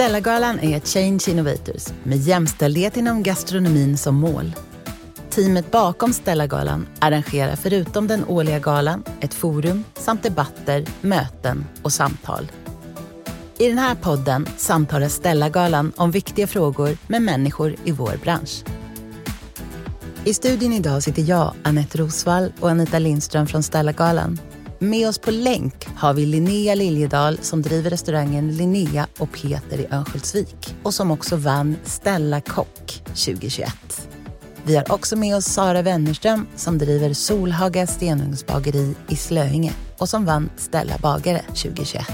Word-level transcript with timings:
Stellagalan 0.00 0.60
är 0.60 0.80
Change 0.80 1.20
Innovators 1.28 1.86
med 2.02 2.18
jämställdhet 2.18 2.96
inom 2.96 3.22
gastronomin 3.22 3.98
som 3.98 4.14
mål. 4.14 4.52
Teamet 5.30 5.70
bakom 5.70 6.12
Stellagalan 6.12 6.86
arrangerar 6.98 7.56
förutom 7.56 8.06
den 8.06 8.24
årliga 8.24 8.58
galan 8.58 9.04
ett 9.20 9.34
forum 9.34 9.84
samt 9.94 10.22
debatter, 10.22 10.86
möten 11.00 11.66
och 11.82 11.92
samtal. 11.92 12.50
I 13.58 13.68
den 13.68 13.78
här 13.78 13.94
podden 13.94 14.46
samtalar 14.56 15.08
Stellagalan 15.08 15.92
om 15.96 16.10
viktiga 16.10 16.46
frågor 16.46 16.96
med 17.06 17.22
människor 17.22 17.76
i 17.84 17.92
vår 17.92 18.18
bransch. 18.22 18.64
I 20.24 20.34
studion 20.34 20.72
idag 20.72 21.02
sitter 21.02 21.22
jag, 21.22 21.54
Annette 21.62 21.98
Rosvall 21.98 22.52
och 22.60 22.70
Anita 22.70 22.98
Lindström 22.98 23.46
från 23.46 23.62
Stellagalan. 23.62 24.38
Med 24.82 25.08
oss 25.08 25.18
på 25.18 25.30
länk 25.30 25.86
har 25.96 26.14
vi 26.14 26.26
Linnea 26.26 26.74
Liljedahl 26.74 27.38
som 27.38 27.62
driver 27.62 27.90
restaurangen 27.90 28.56
Linnea 28.56 29.06
och 29.18 29.32
Peter 29.32 29.78
i 29.78 29.86
Örnsköldsvik 29.90 30.74
och 30.82 30.94
som 30.94 31.10
också 31.10 31.36
vann 31.36 31.76
Stella 31.84 32.40
Kock 32.40 33.02
2021. 33.06 34.08
Vi 34.64 34.76
har 34.76 34.92
också 34.92 35.16
med 35.16 35.36
oss 35.36 35.44
Sara 35.44 35.82
Wennerström 35.82 36.46
som 36.56 36.78
driver 36.78 37.12
Solhaga 37.12 37.86
stenugnsbageri 37.86 38.94
i 39.08 39.16
Slöinge 39.16 39.72
och 39.98 40.08
som 40.08 40.24
vann 40.24 40.50
Stella 40.56 40.98
bagare 40.98 41.40
2021. 41.40 42.06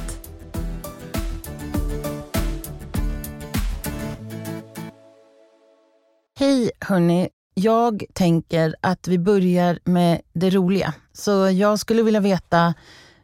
Hej 6.39 6.71
hörni! 6.81 7.36
Jag 7.61 8.05
tänker 8.13 8.75
att 8.81 9.09
vi 9.09 9.19
börjar 9.19 9.79
med 9.85 10.21
det 10.33 10.51
roliga. 10.51 10.95
Så 11.13 11.51
jag 11.51 11.79
skulle 11.79 12.03
vilja 12.03 12.21
veta, 12.21 12.75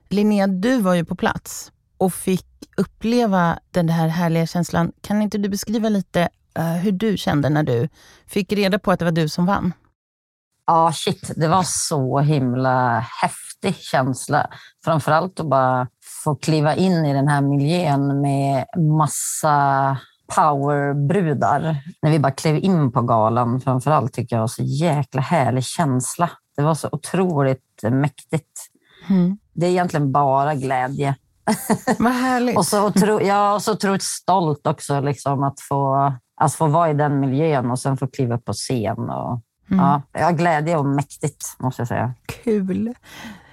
Linnea, 0.08 0.46
du 0.46 0.80
var 0.80 0.94
ju 0.94 1.04
på 1.04 1.16
plats 1.16 1.72
och 1.98 2.14
fick 2.14 2.46
uppleva 2.76 3.58
den 3.70 3.88
här 3.88 4.08
härliga 4.08 4.46
känslan. 4.46 4.92
Kan 5.00 5.22
inte 5.22 5.38
du 5.38 5.48
beskriva 5.48 5.88
lite 5.88 6.28
uh, 6.58 6.64
hur 6.64 6.92
du 6.92 7.16
kände 7.16 7.48
när 7.48 7.62
du 7.62 7.88
fick 8.26 8.52
reda 8.52 8.78
på 8.78 8.92
att 8.92 8.98
det 8.98 9.04
var 9.04 9.12
du 9.12 9.28
som 9.28 9.46
vann? 9.46 9.72
Ja, 10.66 10.74
ah, 10.74 10.92
shit. 10.92 11.32
Det 11.36 11.48
var 11.48 11.62
så 11.62 12.18
himla 12.18 12.98
häftig 12.98 13.76
känsla. 13.76 14.50
Framförallt 14.84 15.40
att 15.40 15.46
bara 15.46 15.88
få 16.24 16.34
kliva 16.34 16.74
in 16.74 17.06
i 17.06 17.12
den 17.12 17.28
här 17.28 17.40
miljön 17.40 18.20
med 18.20 18.64
massa 18.98 19.98
powerbrudar. 20.36 21.76
När 22.02 22.10
vi 22.10 22.18
bara 22.18 22.32
klev 22.32 22.56
in 22.56 22.92
på 22.92 23.02
galan 23.02 23.60
framförallt 23.60 24.12
tycker 24.12 24.36
jag 24.36 24.40
var 24.40 24.46
så 24.46 24.62
jäkla 24.62 25.20
härlig 25.20 25.64
känsla. 25.64 26.30
Det 26.56 26.62
var 26.62 26.74
så 26.74 26.88
otroligt 26.92 27.82
mäktigt. 27.90 28.60
Mm. 29.08 29.38
Det 29.52 29.66
är 29.66 29.70
egentligen 29.70 30.12
bara 30.12 30.54
glädje. 30.54 31.14
Vad 31.98 32.12
härligt. 32.12 32.56
och 32.58 32.66
så, 32.66 32.86
otro, 32.86 33.20
ja, 33.20 33.54
och 33.54 33.62
så 33.62 33.72
otroligt 33.72 34.02
stolt 34.02 34.66
också 34.66 35.00
liksom, 35.00 35.42
att, 35.42 35.60
få, 35.60 36.12
att 36.36 36.54
få 36.54 36.66
vara 36.66 36.90
i 36.90 36.94
den 36.94 37.20
miljön 37.20 37.70
och 37.70 37.78
sen 37.78 37.96
få 37.96 38.06
kliva 38.06 38.34
upp 38.34 38.44
på 38.44 38.52
scen. 38.52 38.98
Och, 38.98 39.40
mm. 39.70 39.84
ja, 39.84 40.02
ja, 40.12 40.30
glädje 40.30 40.76
och 40.76 40.86
mäktigt, 40.86 41.44
måste 41.58 41.80
jag 41.80 41.88
säga. 41.88 42.14
Kul. 42.44 42.94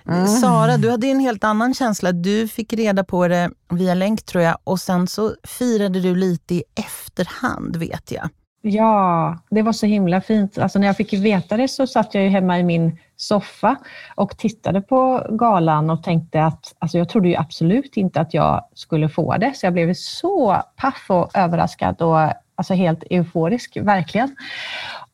Mm. 0.10 0.28
Sara, 0.28 0.78
du 0.78 0.92
hade 0.92 1.08
en 1.08 1.20
helt 1.20 1.44
annan 1.44 1.74
känsla. 1.74 2.12
Du 2.12 2.48
fick 2.48 2.74
reda 2.74 3.04
på 3.04 3.28
det 3.28 3.50
via 3.70 3.94
länk 3.94 4.26
tror 4.26 4.44
jag 4.44 4.58
och 4.64 4.80
sen 4.80 5.08
så 5.08 5.36
firade 5.44 6.00
du 6.00 6.16
lite 6.16 6.56
i 6.56 6.64
efterhand 6.76 7.76
vet 7.76 8.12
jag. 8.12 8.30
Ja, 8.62 9.38
det 9.50 9.62
var 9.62 9.74
så 9.74 9.86
himla 9.86 10.22
fint. 10.22 10.58
Alltså 10.58 10.80
när 10.80 10.88
jag 10.88 10.98
fick 10.98 11.14
veta 11.14 11.58
det 11.58 11.68
så 11.68 11.88
satt 11.88 12.14
jag 12.14 12.24
ju 12.24 12.30
hemma 12.30 12.60
i 12.60 12.64
min 12.64 12.98
soffa 13.16 13.76
och 14.16 14.38
tittade 14.38 14.82
på 14.82 15.28
galan 15.30 15.90
och 15.90 16.04
tänkte 16.04 16.44
att, 16.44 16.76
alltså 16.80 16.98
jag 16.98 17.10
trodde 17.10 17.28
ju 17.28 17.36
absolut 17.36 17.98
inte 17.98 18.22
att 18.22 18.34
jag 18.34 18.66
skulle 18.74 19.10
få 19.10 19.38
det, 19.38 19.54
så 19.56 19.66
jag 19.66 19.74
blev 19.74 19.94
så 19.94 20.64
paff 20.76 21.06
och 21.08 21.38
överraskad 21.38 22.02
och 22.02 22.18
alltså 22.56 22.74
helt 22.74 23.04
euforisk, 23.10 23.78
verkligen. 23.82 24.36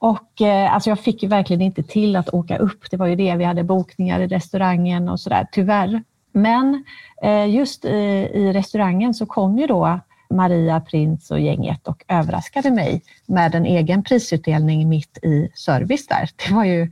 Och 0.06 0.42
eh, 0.42 0.74
alltså 0.74 0.90
jag 0.90 1.00
fick 1.00 1.24
ju 1.24 1.30
verkligen 1.30 1.62
inte 1.62 1.84
till 1.84 2.16
att 2.16 2.30
åka 2.30 2.58
upp. 2.58 2.92
Det 2.92 2.98
var 2.98 3.08
ju 3.08 3.16
det, 3.16 3.36
vi 3.36 3.44
hade 3.44 3.64
bokningar 3.64 4.20
i 4.20 4.28
restaurangen 4.28 5.10
och 5.10 5.20
sådär, 5.20 5.48
tyvärr. 5.52 6.04
Men 6.32 6.84
eh, 7.22 7.50
just 7.50 7.86
i, 7.86 7.90
i 8.34 8.54
restaurangen 8.54 9.14
så 9.14 9.26
kom 9.26 9.60
ju 9.60 9.68
då 9.68 10.00
Maria 10.30 10.80
Prins 10.80 11.32
och 11.32 11.40
gänget 11.40 11.88
och 11.88 12.04
överraskade 12.08 12.72
mig 12.72 13.02
med 13.26 13.56
en 13.56 13.66
egen 13.66 14.04
prisutdelning 14.04 14.90
mitt 14.90 15.18
i 15.18 15.52
service 15.56 16.08
där. 16.08 16.30
Det 16.48 16.56
var 16.56 16.64
ju 16.64 16.92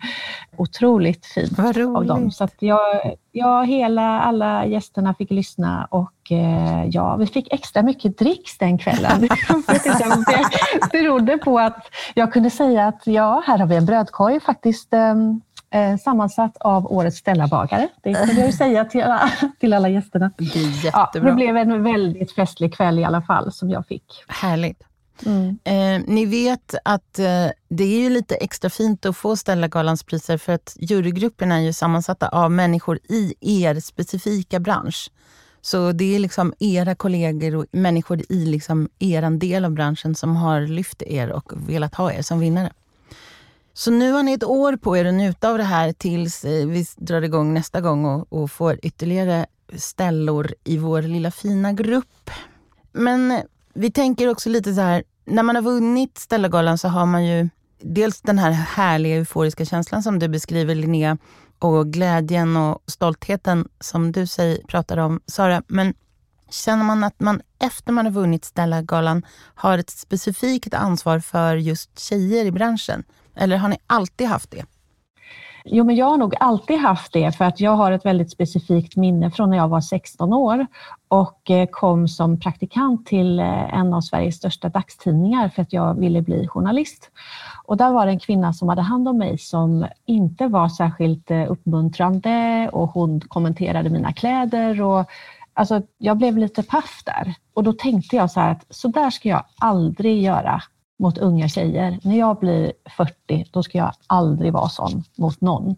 otroligt 0.58 1.26
fint 1.26 1.60
av 1.96 2.06
dem. 2.06 2.32
Så 2.32 2.44
att 2.44 2.56
jag, 2.60 2.80
ja, 3.32 3.62
hela, 3.62 4.22
alla 4.22 4.66
gästerna 4.66 5.14
fick 5.14 5.32
lyssna 5.32 5.88
och 5.92 6.32
eh, 6.32 6.86
ja, 6.90 7.16
vi 7.16 7.28
fick 7.28 7.54
extra 7.54 7.82
mycket 7.82 8.18
dricks 8.18 8.58
den 8.58 8.78
kvällen. 8.78 9.22
det 10.82 10.92
berodde 10.92 11.38
på 11.38 11.60
att 11.60 11.88
jag 12.14 12.34
kunde 12.34 12.50
säga 12.50 12.88
att 12.88 13.02
ja, 13.08 13.44
här 13.48 13.58
har 13.58 13.68
vi 13.68 13.76
en 13.76 13.86
brödkorg 13.86 14.40
faktiskt 14.40 14.94
ehm, 14.94 15.42
eh, 15.74 15.98
sammansatt 15.98 16.58
av 16.58 16.92
årets 16.92 17.18
Stellabagare. 17.18 17.88
Det 18.04 18.14
kan 18.14 18.36
jag 18.36 18.46
ju 18.46 18.52
säga 18.52 18.86
till 18.86 19.02
alla, 19.02 19.32
till 19.60 19.74
alla 19.74 19.90
gästerna. 19.90 20.32
Det, 20.38 20.90
ja, 20.94 21.10
det 21.14 21.20
blev 21.20 21.58
en 21.58 21.84
väldigt 21.84 22.32
festlig 22.32 22.74
kväll 22.74 23.00
i 23.00 23.04
alla 23.04 23.22
fall 23.22 23.52
som 23.52 23.70
jag 23.70 23.88
fick. 23.88 24.24
Härligt. 24.28 24.84
Mm. 25.26 25.60
Eh, 25.64 26.04
ni 26.08 26.26
vet 26.26 26.76
att 26.86 27.20
eh, 27.20 27.48
det 27.70 27.84
är 27.84 28.00
ju 28.00 28.10
lite 28.10 28.36
extra 28.36 28.70
fint 28.70 29.06
att 29.06 29.18
få 29.18 29.36
Stellagalans 29.36 30.04
priser 30.04 30.38
för 30.38 30.54
att 30.54 30.78
jurygrupperna 30.80 31.56
är 31.56 31.62
ju 31.62 31.74
sammansatta 31.74 32.28
av 32.28 32.52
människor 32.52 33.00
i 33.10 33.34
er 33.42 33.80
specifika 33.80 34.60
bransch. 34.60 35.12
Så 35.62 35.92
det 35.92 36.16
är 36.16 36.20
liksom 36.20 36.54
era 36.60 36.96
kollegor 36.96 37.56
och 37.56 37.66
människor 37.72 38.22
i 38.30 38.46
liksom 38.46 38.90
er 39.00 39.38
del 39.38 39.66
av 39.66 39.72
branschen 39.72 40.16
som 40.16 40.36
har 40.36 40.62
lyft 40.62 41.02
er 41.02 41.32
och 41.32 41.52
velat 41.68 41.96
ha 41.96 42.12
er 42.12 42.22
som 42.22 42.40
vinnare. 42.40 42.72
Så 43.74 43.92
nu 43.92 44.12
har 44.12 44.24
ni 44.24 44.34
ett 44.34 44.44
år 44.44 44.76
på 44.76 44.98
er 44.98 45.06
att 45.06 45.14
njuta 45.14 45.50
av 45.50 45.58
det 45.58 45.64
här 45.64 45.94
tills 45.94 46.46
eh, 46.46 46.68
vi 46.68 46.86
drar 46.98 47.22
igång 47.22 47.54
nästa 47.54 47.82
gång 47.82 48.06
och, 48.06 48.34
och 48.34 48.52
får 48.52 48.80
ytterligare 48.84 49.46
ställor 49.76 50.54
i 50.64 50.78
vår 50.78 51.02
lilla 51.02 51.32
fina 51.32 51.74
grupp. 51.74 52.30
Men 52.92 53.32
eh, 53.32 53.42
vi 53.74 53.92
tänker 53.92 54.30
också 54.30 54.50
lite 54.50 54.74
så 54.74 54.82
här, 54.82 55.04
när 55.26 55.44
man 55.44 55.56
har 55.56 55.64
vunnit 55.64 56.18
Stellagalan 56.18 56.78
så 56.78 56.88
har 56.88 57.06
man 57.06 57.26
ju 57.26 57.50
dels 57.82 58.22
den 58.22 58.40
här 58.40 58.52
härliga 58.52 59.16
euforiska 59.16 59.66
känslan 59.66 60.04
som 60.04 60.20
du 60.20 60.28
beskriver 60.28 60.76
Linnea 60.76 61.18
och 61.60 61.94
glädjen 61.94 62.58
och 62.58 62.84
stoltheten 62.88 63.68
som 63.80 64.12
du 64.12 64.28
säger, 64.28 64.58
pratar 64.68 64.98
om 64.98 65.22
Sara. 65.28 65.64
Men 65.68 65.94
känner 66.50 66.84
man 66.84 67.04
att 67.04 67.20
man 67.20 67.42
efter 67.60 67.92
man 67.92 68.06
har 68.06 68.12
vunnit 68.12 68.46
Stellagalan 68.46 69.26
har 69.56 69.78
ett 69.78 69.90
specifikt 69.90 70.74
ansvar 70.74 71.20
för 71.20 71.56
just 71.56 72.00
tjejer 72.00 72.46
i 72.46 72.52
branschen? 72.52 73.04
Eller 73.36 73.58
har 73.58 73.70
ni 73.70 73.78
alltid 73.88 74.28
haft 74.28 74.52
det? 74.52 74.66
Jo, 75.66 75.84
men 75.84 75.96
jag 75.96 76.06
har 76.06 76.18
nog 76.18 76.36
alltid 76.40 76.80
haft 76.80 77.14
det 77.14 77.32
för 77.32 77.46
att 77.46 77.60
jag 77.60 77.72
har 77.72 77.92
ett 77.92 78.06
väldigt 78.06 78.32
specifikt 78.32 78.96
minne 78.96 79.32
från 79.32 79.50
när 79.50 79.58
jag 79.58 79.68
var 79.68 79.82
16 79.82 80.34
år 80.34 80.68
och 81.08 81.52
eh, 81.52 81.68
kom 81.72 82.08
som 82.08 82.40
praktikant 82.40 83.06
till 83.06 83.40
eh, 83.40 83.74
en 83.74 83.94
av 83.94 84.02
Sveriges 84.02 84.36
största 84.36 84.70
dagstidningar 84.70 85.50
för 85.50 85.62
att 85.62 85.74
jag 85.74 86.00
ville 86.00 86.22
bli 86.22 86.48
journalist. 86.48 87.12
Och 87.66 87.78
där 87.78 87.92
var 87.92 88.06
det 88.06 88.12
en 88.12 88.20
kvinna 88.20 88.54
som 88.54 88.70
hade 88.70 88.82
hand 88.82 89.08
om 89.08 89.18
mig 89.18 89.38
som 89.38 89.86
inte 90.06 90.48
var 90.48 90.70
särskilt 90.70 91.32
eh, 91.32 91.52
uppmuntrande 91.52 92.70
och 92.74 92.90
hon 92.90 93.22
kommenterade 93.22 93.90
mina 93.90 94.14
kläder 94.14 94.82
och 94.82 95.06
Alltså, 95.56 95.82
jag 95.98 96.18
blev 96.18 96.38
lite 96.38 96.64
paff 96.64 97.02
där 97.06 97.34
och 97.54 97.64
då 97.64 97.74
tänkte 97.74 98.16
jag 98.16 98.32
så 98.32 98.40
här 98.40 98.52
att 98.52 98.66
så 98.70 98.88
där 98.88 99.10
ska 99.10 99.30
jag 99.30 99.44
aldrig 99.60 100.22
göra 100.22 100.62
mot 101.00 101.18
unga 101.18 101.50
tjejer. 101.50 102.00
När 102.04 102.18
jag 102.18 102.40
blir 102.40 102.74
40, 102.98 103.46
då 103.52 103.64
ska 103.64 103.78
jag 103.78 103.94
aldrig 104.08 104.54
vara 104.54 104.70
sån 104.70 105.04
mot 105.18 105.42
någon. 105.42 105.76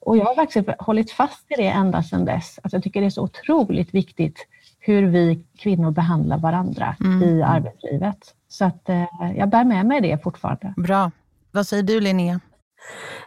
Och 0.00 0.16
jag 0.16 0.24
har 0.24 0.36
verkligen 0.36 0.74
hållit 0.78 1.10
fast 1.10 1.44
i 1.50 1.54
det 1.56 1.68
ända 1.68 2.02
sedan 2.02 2.24
dess. 2.24 2.58
Alltså 2.62 2.76
jag 2.76 2.82
tycker 2.82 3.00
det 3.00 3.06
är 3.06 3.10
så 3.10 3.22
otroligt 3.22 3.94
viktigt 3.94 4.46
hur 4.78 5.06
vi 5.06 5.44
kvinnor 5.58 5.90
behandlar 5.90 6.38
varandra 6.38 6.96
mm. 7.00 7.22
i 7.22 7.42
arbetslivet. 7.42 8.34
Så 8.48 8.64
att 8.64 8.88
eh, 8.88 9.04
jag 9.36 9.48
bär 9.48 9.64
med 9.64 9.86
mig 9.86 10.00
det 10.00 10.22
fortfarande. 10.22 10.74
Bra. 10.76 11.10
Vad 11.50 11.66
säger 11.66 11.82
du 11.82 12.00
Linnea? 12.00 12.40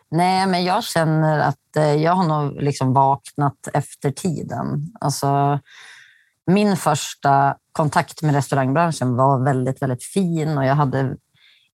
Nej, 0.09 0.47
men 0.47 0.63
jag 0.63 0.83
känner 0.83 1.39
att 1.39 1.75
eh, 1.77 1.93
jag 1.93 2.11
har 2.11 2.27
nog 2.27 2.61
liksom 2.61 2.93
vaknat 2.93 3.67
efter 3.73 4.11
tiden. 4.11 4.93
Alltså, 5.01 5.59
min 6.47 6.77
första 6.77 7.55
kontakt 7.71 8.21
med 8.21 8.35
restaurangbranschen 8.35 9.15
var 9.15 9.43
väldigt, 9.43 9.81
väldigt 9.81 10.03
fin 10.03 10.57
och 10.57 10.65
jag 10.65 10.75
hade 10.75 11.15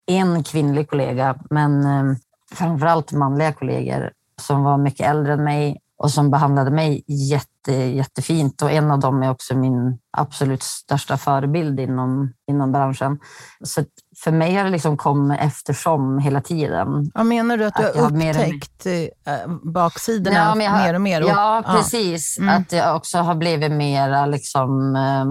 en 0.07 0.44
kvinnlig 0.44 0.89
kollega, 0.89 1.35
men 1.50 1.85
eh, 1.85 2.15
framförallt 2.51 3.11
manliga 3.11 3.53
kollegor 3.53 4.11
som 4.41 4.63
var 4.63 4.77
mycket 4.77 5.09
äldre 5.09 5.33
än 5.33 5.44
mig 5.44 5.79
och 5.97 6.11
som 6.11 6.31
behandlade 6.31 6.71
mig 6.71 7.03
jätte, 7.07 7.73
jättefint. 7.73 8.61
Och 8.61 8.71
en 8.71 8.91
av 8.91 9.00
dem 9.00 9.23
är 9.23 9.31
också 9.31 9.55
min 9.55 10.00
absolut 10.17 10.63
största 10.63 11.17
förebild 11.17 11.79
inom, 11.79 12.33
inom 12.47 12.71
branschen. 12.71 13.19
Så 13.63 13.83
för 14.23 14.31
mig 14.31 14.55
har 14.55 14.63
det 14.63 14.69
liksom 14.69 14.97
kommit 14.97 15.39
eftersom 15.41 16.19
hela 16.19 16.41
tiden. 16.41 17.11
Ja, 17.13 17.23
menar 17.23 17.57
du 17.57 17.65
att 17.65 17.75
du 17.75 17.89
att 17.89 17.95
har 17.95 18.11
upptäckt 18.11 18.85
mer... 18.85 19.09
Eh, 19.25 19.47
baksidorna 19.73 20.38
ja, 20.38 20.44
har, 20.44 20.56
mer 20.56 20.94
och 20.94 21.01
mer? 21.01 21.23
Och, 21.23 21.29
ja, 21.29 21.63
precis. 21.65 22.38
Ja. 22.38 22.44
Mm. 22.44 22.61
Att 22.61 22.71
jag 22.71 22.95
också 22.95 23.17
har 23.17 23.35
blivit 23.35 23.71
mera 23.71 24.25
liksom, 24.25 24.95
eh, 24.95 25.25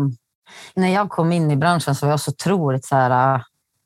När 0.74 0.88
jag 0.88 1.10
kom 1.10 1.32
in 1.32 1.50
i 1.50 1.56
branschen 1.56 1.94
så 1.94 2.06
var 2.06 2.12
jag 2.12 2.20
så 2.20 2.30
otroligt 2.30 2.84
så 2.84 2.96
här, 2.96 3.42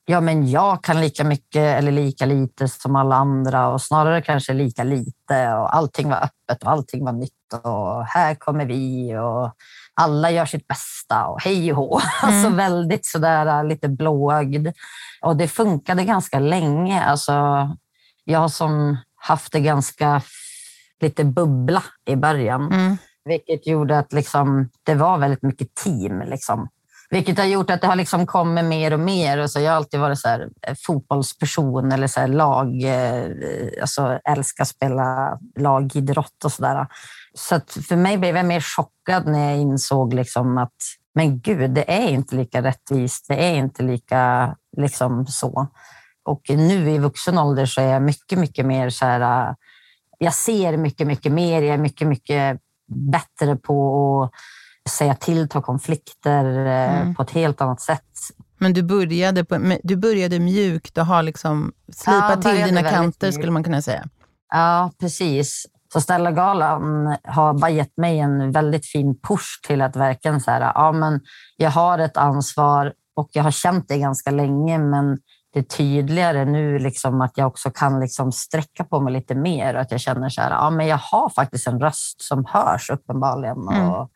ja 0.06 0.20
men 0.20 0.50
jag 0.50 0.84
kan 0.84 1.00
lika 1.00 1.24
mycket 1.24 1.78
eller 1.78 1.92
lika 1.92 2.26
lite 2.26 2.68
som 2.68 2.96
alla 2.96 3.16
andra 3.16 3.68
och 3.68 3.82
snarare 3.82 4.22
kanske 4.22 4.52
lika 4.52 4.84
lite 4.84 5.52
och 5.52 5.76
allting 5.76 6.08
var 6.08 6.16
öppet 6.16 6.62
och 6.62 6.70
allting 6.70 7.04
var 7.04 7.12
nytt 7.12 7.32
och 7.62 8.06
här 8.06 8.34
kommer 8.34 8.66
vi 8.66 9.16
och 9.16 9.52
alla 10.00 10.30
gör 10.30 10.46
sitt 10.46 10.68
bästa 10.68 11.26
och 11.26 11.42
hej 11.42 11.72
och 11.72 11.78
hå. 11.78 12.00
Mm. 12.22 12.34
Alltså 12.34 12.56
väldigt 12.56 13.06
sådär 13.06 13.64
lite 13.64 13.88
blåögd. 13.88 14.68
Och 15.22 15.36
det 15.36 15.48
funkade 15.48 16.04
ganska 16.04 16.38
länge. 16.38 17.04
Alltså, 17.04 17.32
jag 18.24 18.50
som 18.50 18.96
haft 19.16 19.52
det 19.52 19.60
ganska 19.60 20.22
lite 21.00 21.24
bubbla 21.24 21.82
i 22.06 22.16
början. 22.16 22.72
Mm. 22.72 22.96
Vilket 23.24 23.66
gjorde 23.66 23.98
att 23.98 24.12
liksom, 24.12 24.68
det 24.82 24.94
var 24.94 25.18
väldigt 25.18 25.42
mycket 25.42 25.74
team. 25.74 26.20
Liksom. 26.20 26.68
Vilket 27.10 27.38
har 27.38 27.44
gjort 27.44 27.70
att 27.70 27.80
det 27.80 27.86
har 27.86 27.96
liksom 27.96 28.26
kommit 28.26 28.64
mer 28.64 28.92
och 28.92 29.00
mer. 29.00 29.38
Och 29.38 29.50
så 29.50 29.60
jag 29.60 29.70
har 29.70 29.76
alltid 29.76 30.00
varit 30.00 30.18
så 30.18 30.28
här, 30.28 30.48
eh, 30.62 30.74
fotbollsperson 30.86 31.92
eller 31.92 32.06
så 32.06 32.20
här, 32.20 32.28
lag, 32.28 32.82
eh, 32.82 33.30
alltså 33.80 34.18
älskar 34.24 34.62
att 34.62 34.68
spela 34.68 35.38
lagidrott 35.58 36.44
och 36.44 36.52
sådär. 36.52 36.86
Så 37.34 37.60
för 37.88 37.96
mig 37.96 38.18
blev 38.18 38.36
jag 38.36 38.46
mer 38.46 38.60
chockad 38.60 39.26
när 39.26 39.50
jag 39.50 39.58
insåg 39.60 40.14
liksom 40.14 40.58
att 40.58 40.72
men 41.16 41.40
gud, 41.40 41.70
det 41.70 41.92
är 41.92 42.08
inte 42.08 42.36
lika 42.36 42.62
rättvist. 42.62 43.28
Det 43.28 43.34
är 43.34 43.54
inte 43.54 43.82
lika 43.82 44.54
liksom 44.76 45.26
så. 45.26 45.66
Och 46.24 46.42
nu 46.48 46.90
i 46.90 46.98
vuxen 46.98 47.38
ålder 47.38 47.66
så 47.66 47.80
är 47.80 47.86
jag 47.86 48.02
mycket, 48.02 48.38
mycket 48.38 48.66
mer 48.66 48.90
så 48.90 49.04
här. 49.04 49.48
Eh, 49.48 49.54
jag 50.18 50.34
ser 50.34 50.76
mycket, 50.76 51.06
mycket 51.06 51.32
mer. 51.32 51.62
Jag 51.62 51.74
är 51.74 51.78
mycket, 51.78 52.08
mycket 52.08 52.60
bättre 52.88 53.56
på 53.56 54.22
att 54.22 54.30
säga 54.88 55.14
till, 55.14 55.48
ta 55.48 55.62
konflikter 55.62 56.66
eh, 56.66 57.00
mm. 57.00 57.14
på 57.14 57.22
ett 57.22 57.30
helt 57.30 57.60
annat 57.60 57.80
sätt. 57.80 58.02
Men 58.58 58.72
du 58.72 58.82
började, 58.82 59.44
på, 59.44 59.76
du 59.82 59.96
började 59.96 60.38
mjukt 60.38 60.98
och 60.98 61.06
har 61.06 61.22
liksom 61.22 61.72
slipat 61.92 62.44
ja, 62.44 62.50
till 62.50 62.64
dina 62.64 62.82
kanter 62.82 63.30
skulle 63.30 63.52
man 63.52 63.64
kunna 63.64 63.82
säga. 63.82 64.04
Ja, 64.52 64.90
precis. 65.00 65.66
Så 65.92 66.00
Stella-galan 66.00 67.16
har 67.24 67.54
bara 67.54 67.70
gett 67.70 67.96
mig 67.96 68.18
en 68.18 68.52
väldigt 68.52 68.86
fin 68.86 69.20
push 69.28 69.60
till 69.66 69.82
att 69.82 69.96
verkligen 69.96 70.40
så 70.40 70.50
här, 70.50 70.60
ja, 70.60 70.92
men 70.92 71.20
jag 71.56 71.70
har 71.70 71.98
ett 71.98 72.16
ansvar 72.16 72.92
och 73.16 73.28
jag 73.32 73.42
har 73.42 73.50
känt 73.50 73.88
det 73.88 73.98
ganska 73.98 74.30
länge, 74.30 74.78
men 74.78 75.18
det 75.52 75.60
är 75.60 75.62
tydligare 75.62 76.44
nu 76.44 76.78
liksom 76.78 77.20
att 77.20 77.32
jag 77.34 77.46
också 77.46 77.70
kan 77.70 78.00
liksom 78.00 78.32
sträcka 78.32 78.84
på 78.84 79.00
mig 79.00 79.12
lite 79.12 79.34
mer 79.34 79.74
och 79.74 79.80
att 79.80 79.90
jag 79.90 80.00
känner 80.00 80.28
så 80.28 80.40
här, 80.40 80.50
ja, 80.50 80.70
men 80.70 80.86
jag 80.86 80.98
har 80.98 81.30
faktiskt 81.30 81.66
en 81.66 81.80
röst 81.80 82.22
som 82.22 82.44
hörs 82.48 82.90
uppenbarligen. 82.90 83.68
Mm. 83.68 83.90
Och 83.90 84.10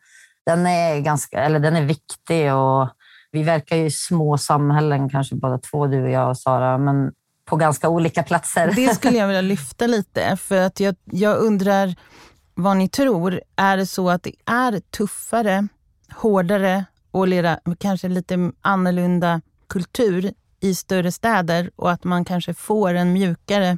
den, 0.45 0.65
är 0.65 0.99
ganska, 0.99 1.43
eller 1.43 1.59
den 1.59 1.75
är 1.75 1.85
viktig 1.85 2.53
och 2.53 2.89
vi 3.31 3.43
verkar 3.43 3.75
ju 3.75 3.85
i 3.85 3.91
små 3.91 4.37
samhällen, 4.37 5.09
kanske 5.09 5.35
båda 5.35 5.57
två, 5.57 5.87
du 5.87 6.03
och 6.03 6.09
jag 6.09 6.29
och 6.29 6.37
Sara, 6.37 6.77
men 6.77 7.11
på 7.45 7.55
ganska 7.55 7.89
olika 7.89 8.23
platser. 8.23 8.71
Det 8.75 8.95
skulle 8.95 9.17
jag 9.17 9.27
vilja 9.27 9.41
lyfta 9.41 9.87
lite, 9.87 10.37
för 10.37 10.61
att 10.61 10.79
jag, 10.79 10.95
jag 11.05 11.37
undrar 11.37 11.95
vad 12.53 12.77
ni 12.77 12.89
tror. 12.89 13.41
Är 13.55 13.77
det 13.77 13.85
så 13.85 14.09
att 14.09 14.23
det 14.23 14.35
är 14.45 14.79
tuffare, 14.79 15.67
hårdare 16.15 16.85
och 17.11 17.27
lera, 17.27 17.59
kanske 17.79 18.07
lite 18.07 18.51
annorlunda 18.61 19.41
kultur 19.67 20.33
i 20.59 20.75
större 20.75 21.11
städer 21.11 21.71
och 21.75 21.91
att 21.91 22.03
man 22.03 22.25
kanske 22.25 22.53
får 22.53 22.93
en 22.93 23.13
mjukare 23.13 23.77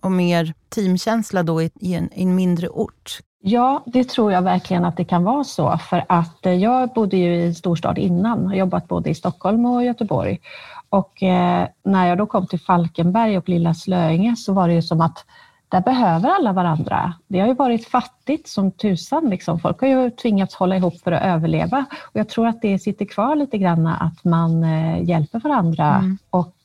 och 0.00 0.12
mer 0.12 0.54
teamkänsla 0.68 1.42
då 1.42 1.62
i, 1.62 1.70
i, 1.80 1.94
en, 1.94 2.12
i 2.12 2.22
en 2.22 2.34
mindre 2.34 2.68
ort? 2.68 3.20
Ja, 3.44 3.82
det 3.86 4.08
tror 4.08 4.32
jag 4.32 4.42
verkligen 4.42 4.84
att 4.84 4.96
det 4.96 5.04
kan 5.04 5.24
vara 5.24 5.44
så. 5.44 5.78
För 5.78 6.04
att 6.08 6.46
eh, 6.46 6.52
jag 6.54 6.88
bodde 6.88 7.16
ju 7.16 7.34
i 7.34 7.54
storstad 7.54 7.98
innan 7.98 8.46
och 8.46 8.56
jobbat 8.56 8.88
både 8.88 9.10
i 9.10 9.14
Stockholm 9.14 9.66
och 9.66 9.84
Göteborg. 9.84 10.40
Och 10.88 11.22
eh, 11.22 11.68
när 11.82 12.06
jag 12.06 12.18
då 12.18 12.26
kom 12.26 12.46
till 12.46 12.60
Falkenberg 12.60 13.38
och 13.38 13.48
Lilla 13.48 13.74
Slöinge 13.74 14.36
så 14.36 14.52
var 14.52 14.68
det 14.68 14.74
ju 14.74 14.82
som 14.82 15.00
att 15.00 15.24
där 15.68 15.80
behöver 15.80 16.28
alla 16.28 16.52
varandra. 16.52 17.14
Det 17.28 17.40
har 17.40 17.46
ju 17.46 17.54
varit 17.54 17.88
fattigt 17.88 18.48
som 18.48 18.70
tusan. 18.70 19.30
Liksom. 19.30 19.60
Folk 19.60 19.80
har 19.80 19.88
ju 19.88 20.10
tvingats 20.10 20.54
hålla 20.54 20.76
ihop 20.76 21.00
för 21.00 21.12
att 21.12 21.22
överleva. 21.22 21.84
Och 22.02 22.20
jag 22.20 22.28
tror 22.28 22.46
att 22.46 22.62
det 22.62 22.78
sitter 22.78 23.04
kvar 23.04 23.36
lite 23.36 23.58
grann 23.58 23.86
att 23.86 24.24
man 24.24 24.64
eh, 24.64 25.02
hjälper 25.02 25.40
varandra 25.40 25.94
mm. 25.94 26.18
och 26.30 26.56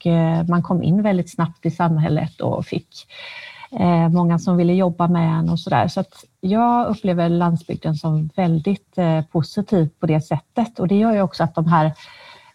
man 0.49 0.63
kom 0.63 0.83
in 0.83 1.01
väldigt 1.01 1.31
snabbt 1.31 1.65
i 1.65 1.71
samhället 1.71 2.41
och 2.41 2.65
fick 2.65 3.07
eh, 3.71 4.09
många 4.09 4.39
som 4.39 4.57
ville 4.57 4.73
jobba 4.73 5.07
med 5.07 5.39
en 5.39 5.49
och 5.49 5.59
sådär. 5.59 5.87
Så 5.87 5.99
att 5.99 6.13
jag 6.39 6.87
upplever 6.87 7.29
landsbygden 7.29 7.95
som 7.95 8.29
väldigt 8.35 8.97
eh, 8.97 9.21
positiv 9.21 9.89
på 9.99 10.05
det 10.05 10.21
sättet 10.21 10.79
och 10.79 10.87
det 10.87 10.95
gör 10.95 11.13
ju 11.13 11.21
också 11.21 11.43
att 11.43 11.55
de 11.55 11.67
här 11.67 11.91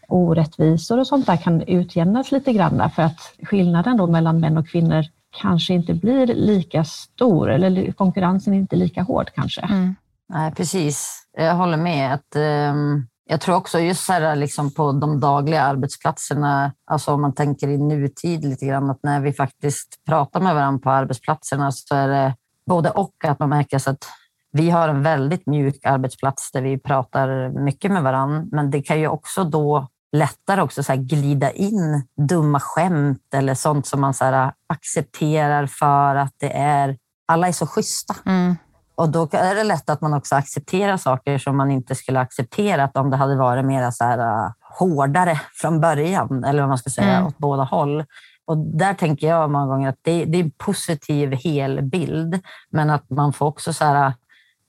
orättvisor 0.08 0.98
och 0.98 1.06
sånt 1.06 1.26
där 1.26 1.36
kan 1.36 1.62
utjämnas 1.62 2.32
lite 2.32 2.52
grann 2.52 2.90
för 2.90 3.02
att 3.02 3.20
skillnaden 3.42 3.96
då 3.96 4.06
mellan 4.06 4.40
män 4.40 4.58
och 4.58 4.68
kvinnor 4.68 5.04
kanske 5.40 5.74
inte 5.74 5.94
blir 5.94 6.26
lika 6.26 6.84
stor 6.84 7.50
eller 7.50 7.92
konkurrensen 7.92 8.54
är 8.54 8.58
inte 8.58 8.76
lika 8.76 9.02
hård 9.02 9.30
kanske. 9.34 9.60
Mm. 9.60 9.94
Nej, 10.28 10.52
precis. 10.52 11.26
Jag 11.36 11.54
håller 11.54 11.76
med. 11.76 12.14
att 12.14 12.36
um, 12.36 13.06
jag 13.32 13.40
tror 13.40 13.56
också 13.56 13.80
just 13.80 14.04
så 14.04 14.12
här, 14.12 14.36
liksom 14.36 14.70
på 14.70 14.92
de 14.92 15.20
dagliga 15.20 15.62
arbetsplatserna, 15.62 16.72
alltså 16.84 17.12
om 17.12 17.20
man 17.20 17.34
tänker 17.34 17.68
i 17.68 17.78
nutid 17.78 18.44
lite 18.44 18.66
grann, 18.66 18.90
att 18.90 19.02
när 19.02 19.20
vi 19.20 19.32
faktiskt 19.32 20.04
pratar 20.06 20.40
med 20.40 20.54
varandra 20.54 20.80
på 20.82 20.90
arbetsplatserna 20.90 21.72
så 21.72 21.94
är 21.94 22.08
det 22.08 22.34
både 22.66 22.90
och 22.90 23.14
att 23.24 23.38
man 23.38 23.48
märker 23.48 23.78
så 23.78 23.90
att 23.90 24.04
vi 24.52 24.70
har 24.70 24.88
en 24.88 25.02
väldigt 25.02 25.46
mjuk 25.46 25.84
arbetsplats 25.84 26.52
där 26.52 26.62
vi 26.62 26.78
pratar 26.78 27.48
mycket 27.64 27.92
med 27.92 28.02
varandra, 28.02 28.44
men 28.52 28.70
det 28.70 28.82
kan 28.82 29.00
ju 29.00 29.08
också 29.08 29.44
då 29.44 29.88
lättare 30.16 30.60
också 30.60 30.82
så 30.82 30.92
glida 30.96 31.50
in 31.50 32.06
dumma 32.28 32.60
skämt 32.60 33.34
eller 33.34 33.54
sånt 33.54 33.86
som 33.86 34.00
man 34.00 34.14
så 34.14 34.52
accepterar 34.66 35.66
för 35.66 36.16
att 36.16 36.34
det 36.38 36.52
är, 36.52 36.98
alla 37.26 37.48
är 37.48 37.52
så 37.52 37.66
schyssta. 37.66 38.14
Mm. 38.26 38.56
Och 39.02 39.08
då 39.08 39.28
är 39.32 39.54
det 39.54 39.64
lätt 39.64 39.90
att 39.90 40.00
man 40.00 40.14
också 40.14 40.34
accepterar 40.34 40.96
saker 40.96 41.38
som 41.38 41.56
man 41.56 41.70
inte 41.70 41.94
skulle 41.94 42.20
accepterat 42.20 42.96
om 42.96 43.10
det 43.10 43.16
hade 43.16 43.36
varit 43.36 43.64
mer 43.64 43.90
så 43.90 44.04
här, 44.04 44.18
uh, 44.18 44.52
hårdare 44.78 45.40
från 45.54 45.80
början, 45.80 46.44
eller 46.44 46.60
vad 46.60 46.68
man 46.68 46.78
ska 46.78 46.90
säga, 46.90 47.16
mm. 47.16 47.26
åt 47.26 47.38
båda 47.38 47.62
håll. 47.62 48.04
Och 48.44 48.56
där 48.56 48.94
tänker 48.94 49.26
jag 49.26 49.50
många 49.50 49.66
gånger 49.66 49.88
att 49.88 49.98
det, 50.02 50.24
det 50.24 50.38
är 50.38 50.42
en 50.42 50.50
positiv 50.50 51.32
helbild, 51.32 52.40
men 52.70 52.90
att 52.90 53.10
man 53.10 53.32
får 53.32 53.46
också 53.46 53.72
så 53.72 53.84
här, 53.84 54.12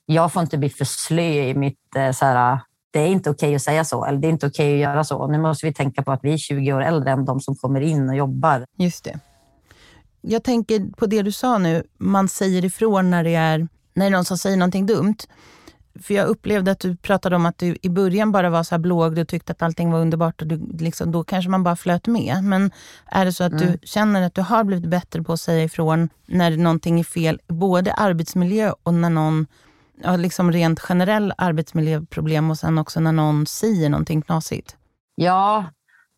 jag 0.06 0.32
får 0.32 0.42
inte 0.42 0.58
bli 0.58 0.70
för 0.70 0.84
slö 0.84 1.42
i 1.42 1.54
mitt 1.54 1.96
uh, 1.96 2.12
så 2.12 2.24
här, 2.24 2.58
det 2.90 3.00
är 3.00 3.08
inte 3.08 3.30
okej 3.30 3.46
okay 3.46 3.54
att 3.54 3.62
säga 3.62 3.84
så, 3.84 4.04
eller 4.04 4.18
det 4.18 4.28
är 4.28 4.30
inte 4.30 4.46
okej 4.46 4.66
okay 4.66 4.84
att 4.84 4.90
göra 4.92 5.04
så. 5.04 5.26
Nu 5.26 5.38
måste 5.38 5.66
vi 5.66 5.74
tänka 5.74 6.02
på 6.02 6.12
att 6.12 6.20
vi 6.22 6.32
är 6.32 6.38
20 6.38 6.72
år 6.72 6.82
äldre 6.82 7.10
än 7.10 7.24
de 7.24 7.40
som 7.40 7.56
kommer 7.56 7.80
in 7.80 8.08
och 8.08 8.16
jobbar. 8.16 8.66
Just 8.76 9.04
det. 9.04 9.18
Jag 10.20 10.44
tänker 10.44 10.92
på 10.96 11.06
det 11.06 11.22
du 11.22 11.32
sa 11.32 11.58
nu, 11.58 11.82
man 11.98 12.28
säger 12.28 12.64
ifrån 12.64 13.10
när 13.10 13.24
det 13.24 13.34
är, 13.34 13.68
när 13.94 14.04
det 14.04 14.08
är 14.08 14.10
någon 14.10 14.24
som 14.24 14.38
säger 14.38 14.56
någonting 14.56 14.86
dumt. 14.86 15.16
För 16.02 16.14
jag 16.14 16.26
upplevde 16.26 16.70
att 16.70 16.80
du 16.80 16.96
pratade 16.96 17.36
om 17.36 17.46
att 17.46 17.58
du 17.58 17.76
i 17.82 17.88
början 17.88 18.32
bara 18.32 18.50
var 18.50 18.62
så 18.62 18.74
här 18.74 18.80
blågd 18.80 19.18
och 19.18 19.28
tyckte 19.28 19.52
att 19.52 19.62
allting 19.62 19.90
var 19.90 20.00
underbart 20.00 20.42
och 20.42 20.48
du, 20.48 20.76
liksom, 20.78 21.12
då 21.12 21.24
kanske 21.24 21.50
man 21.50 21.64
bara 21.64 21.76
flöt 21.76 22.06
med. 22.06 22.44
Men 22.44 22.70
är 23.06 23.24
det 23.24 23.32
så 23.32 23.44
att 23.44 23.52
mm. 23.52 23.66
du 23.66 23.78
känner 23.82 24.22
att 24.22 24.34
du 24.34 24.42
har 24.42 24.64
blivit 24.64 24.90
bättre 24.90 25.22
på 25.22 25.32
att 25.32 25.40
säga 25.40 25.64
ifrån 25.64 26.08
när 26.26 26.56
någonting 26.56 27.00
är 27.00 27.04
fel, 27.04 27.40
både 27.48 27.92
arbetsmiljö 27.92 28.72
och 28.82 28.94
när 28.94 29.10
någon 29.10 29.46
ja, 30.02 30.16
liksom 30.16 30.52
rent 30.52 30.80
generell 30.80 31.32
arbetsmiljöproblem 31.38 32.50
och 32.50 32.58
sen 32.58 32.78
också 32.78 33.00
när 33.00 33.12
någon 33.12 33.46
säger 33.46 33.90
någonting 33.90 34.22
knasigt? 34.22 34.76
Ja, 35.14 35.64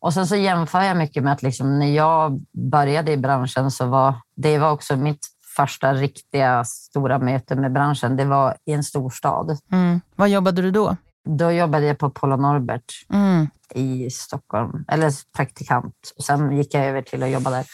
och 0.01 0.13
sen 0.13 0.27
så 0.27 0.35
jämför 0.35 0.81
jag 0.81 0.97
mycket 0.97 1.23
med 1.23 1.33
att 1.33 1.43
liksom 1.43 1.79
när 1.79 1.95
jag 1.95 2.41
började 2.71 3.11
i 3.11 3.17
branschen 3.17 3.71
så 3.71 3.85
var 3.85 4.13
det 4.35 4.57
var 4.57 4.71
också 4.71 4.95
mitt 4.95 5.27
första 5.57 5.93
riktiga 5.93 6.63
stora 6.63 7.19
möte 7.19 7.55
med 7.55 7.73
branschen. 7.73 8.15
Det 8.15 8.25
var 8.25 8.55
i 8.65 8.73
en 8.73 8.83
storstad. 8.83 9.57
Mm. 9.71 10.01
Vad 10.15 10.29
jobbade 10.29 10.61
du 10.61 10.71
då? 10.71 10.95
Då 11.37 11.51
jobbade 11.51 11.85
jag 11.85 11.97
på 11.97 12.09
Polo 12.09 12.35
Norbert 12.35 13.05
mm. 13.13 13.47
i 13.73 14.09
Stockholm, 14.09 14.85
eller 14.87 15.11
praktikant. 15.35 15.95
Sen 16.25 16.57
gick 16.57 16.73
jag 16.73 16.85
över 16.85 17.01
till 17.01 17.23
att 17.23 17.29
jobba 17.29 17.49
där 17.49 17.65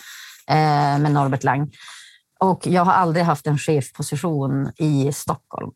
eh, 0.48 1.00
med 1.00 1.12
Norbert 1.12 1.44
Lang. 1.44 1.72
Och 2.40 2.68
jag 2.68 2.86
har 2.86 2.94
aldrig 2.94 3.26
haft 3.26 3.48
en 3.48 3.58
chefposition 3.58 4.72
i 4.78 5.12
Stockholm. 5.14 5.72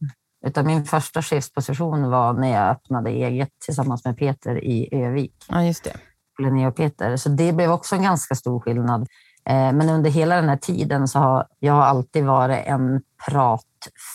Utan 0.45 0.67
min 0.67 0.85
första 0.85 1.21
chefsposition 1.21 2.09
var 2.09 2.33
när 2.33 2.53
jag 2.53 2.69
öppnade 2.69 3.09
eget 3.09 3.49
tillsammans 3.65 4.05
med 4.05 4.17
Peter 4.17 4.63
i 4.63 4.89
Övik. 4.91 5.33
Ja, 5.49 5.63
just 5.63 5.83
det. 5.83 5.93
Linnea 6.43 6.67
och 6.67 6.75
Peter. 6.75 7.17
Så 7.17 7.29
det 7.29 7.53
blev 7.53 7.71
också 7.71 7.95
en 7.95 8.03
ganska 8.03 8.35
stor 8.35 8.59
skillnad. 8.59 9.07
Eh, 9.49 9.73
men 9.73 9.89
under 9.89 10.09
hela 10.09 10.35
den 10.35 10.49
här 10.49 10.57
tiden 10.57 11.07
så 11.07 11.19
har 11.19 11.47
jag 11.59 11.77
alltid 11.77 12.25
varit 12.25 12.65
en 12.65 13.01
prat, 13.29 13.63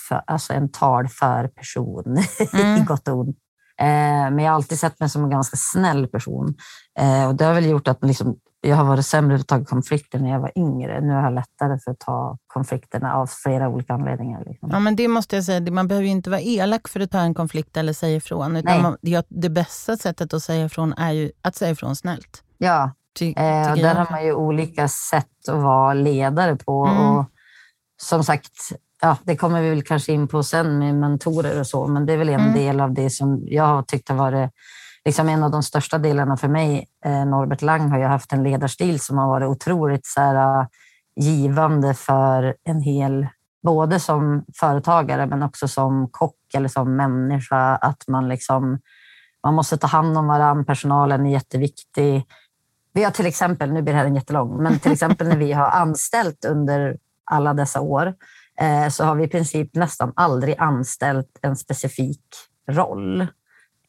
för, 0.09 0.23
alltså 0.27 0.53
en 0.53 0.69
tal 0.69 1.09
för 1.09 1.49
person, 1.49 2.17
mm. 2.53 2.83
i 2.83 2.85
gott 2.85 3.09
och 3.09 3.19
ont. 3.19 3.37
Eh, 3.81 3.87
men 4.31 4.39
jag 4.39 4.51
har 4.51 4.57
alltid 4.57 4.79
sett 4.79 5.01
mig 5.01 5.09
som 5.09 5.25
en 5.25 5.31
ganska 5.31 5.57
snäll 5.57 6.07
person. 6.07 6.55
Eh, 6.99 7.29
och 7.29 7.35
det 7.35 7.45
har 7.45 7.55
väl 7.55 7.67
gjort 7.67 7.89
att 7.89 8.05
liksom, 8.05 8.37
jag 8.61 8.77
har 8.77 8.85
varit 8.85 9.07
sämre 9.07 9.37
på 9.37 9.41
att 9.41 9.49
ta 9.49 9.65
konflikter 9.65 10.19
när 10.19 10.31
jag 10.31 10.41
var 10.41 10.53
yngre. 10.57 11.01
Nu 11.01 11.13
har 11.13 11.23
jag 11.23 11.35
lättare 11.35 11.79
för 11.79 11.91
att 11.91 12.01
ta 12.01 12.39
konflikterna 12.47 13.15
av 13.15 13.27
flera 13.27 13.69
olika 13.69 13.95
anledningar. 13.95 14.45
Liksom. 14.47 14.71
Ja, 14.73 14.79
men 14.79 14.97
det 14.97 15.09
måste 15.09 15.37
jag 15.37 15.45
säga, 15.45 15.73
man 15.73 15.89
behöver 15.89 16.05
ju 16.05 16.13
inte 16.13 16.31
vara 16.31 16.41
elak 16.41 16.89
för 16.89 17.01
att 17.01 17.11
ta 17.11 17.19
en 17.21 17.35
konflikt 17.35 17.77
eller 17.77 17.93
säga 17.93 18.17
ifrån. 18.17 18.57
Utan 18.57 18.83
man, 18.83 18.97
det, 19.03 19.27
det 19.29 19.51
bästa 19.51 19.97
sättet 19.97 20.35
att 20.35 20.43
säga 20.43 20.65
ifrån 20.65 20.93
är 20.93 21.13
ju 21.13 21.31
att 21.43 21.57
säga 21.57 21.71
ifrån 21.71 21.97
snällt. 21.97 22.43
Ja, 22.59 22.91
Ty, 23.19 23.35
eh, 23.37 23.71
och 23.71 23.79
där 23.79 23.95
har 23.95 24.07
man 24.11 24.25
ju 24.25 24.33
olika 24.33 24.89
sätt 24.89 25.49
att 25.49 25.63
vara 25.63 25.95
ledare 25.95 26.57
på. 26.57 26.87
Mm. 26.87 27.17
Och 27.17 27.25
som 28.03 28.25
sagt, 28.25 28.53
ja, 29.01 29.17
det 29.23 29.37
kommer 29.37 29.63
vi 29.63 29.71
väl 29.71 29.83
kanske 29.83 30.13
in 30.13 30.29
på 30.29 30.43
sen 30.43 30.79
med 30.79 30.95
mentorer 30.95 31.61
och 31.61 31.67
så, 31.67 31.87
men 31.87 32.07
det 32.07 32.13
är 32.13 32.17
väl 32.17 32.29
en 32.29 32.41
mm. 32.41 32.55
del 32.55 32.81
av 32.81 32.95
det 32.95 33.11
som 33.11 33.43
jag 33.47 33.65
har 33.65 33.83
tyckt 33.83 34.09
har 34.09 34.17
varit 34.17 34.51
liksom 35.05 35.29
en 35.29 35.43
av 35.43 35.51
de 35.51 35.63
största 35.63 35.99
delarna 35.99 36.37
för 36.37 36.49
mig. 36.49 36.89
Eh, 37.05 37.27
Norbert 37.27 37.63
Lang 37.63 37.91
har 37.91 37.99
ju 37.99 38.05
haft 38.05 38.33
en 38.33 38.43
ledarstil 38.43 39.01
som 39.01 39.19
har 39.19 39.27
varit 39.27 39.49
otroligt 39.49 40.07
så 40.07 40.21
här, 40.21 40.61
uh, 40.61 40.67
givande 41.17 41.95
för 41.95 42.57
en 42.65 42.81
hel, 42.81 43.27
både 43.63 44.01
som 44.01 44.45
företagare 44.61 45.27
men 45.27 45.43
också 45.43 45.69
som 45.69 46.09
kock 46.11 46.55
eller 46.55 46.69
som 46.69 46.97
människa. 46.97 47.77
Att 47.77 48.09
man 48.09 48.29
liksom, 48.29 48.79
man 49.45 49.55
måste 49.55 49.77
ta 49.77 49.87
hand 49.87 50.19
om 50.19 50.27
varandra, 50.27 50.65
personalen 50.65 51.27
är 51.27 51.31
jätteviktig. 51.31 52.27
Vi 52.93 53.05
har 53.05 53.11
till 53.11 53.27
exempel, 53.27 53.73
nu 53.73 53.83
blir 53.83 53.93
det 53.93 53.99
här 53.99 54.07
en 54.07 54.15
jättelång, 54.15 54.63
men 54.63 54.79
till 54.79 54.93
exempel 54.93 55.29
när 55.29 55.37
vi 55.37 55.53
har 55.53 55.71
anställt 55.71 56.45
under 56.45 56.97
alla 57.31 57.55
dessa 57.55 57.81
år 57.81 58.15
eh, 58.61 58.89
så 58.89 59.05
har 59.05 59.15
vi 59.15 59.25
i 59.25 59.29
princip 59.29 59.75
nästan 59.75 60.13
aldrig 60.17 60.57
anställt 60.59 61.39
en 61.43 61.57
specifik 61.57 62.25
roll. 62.71 63.27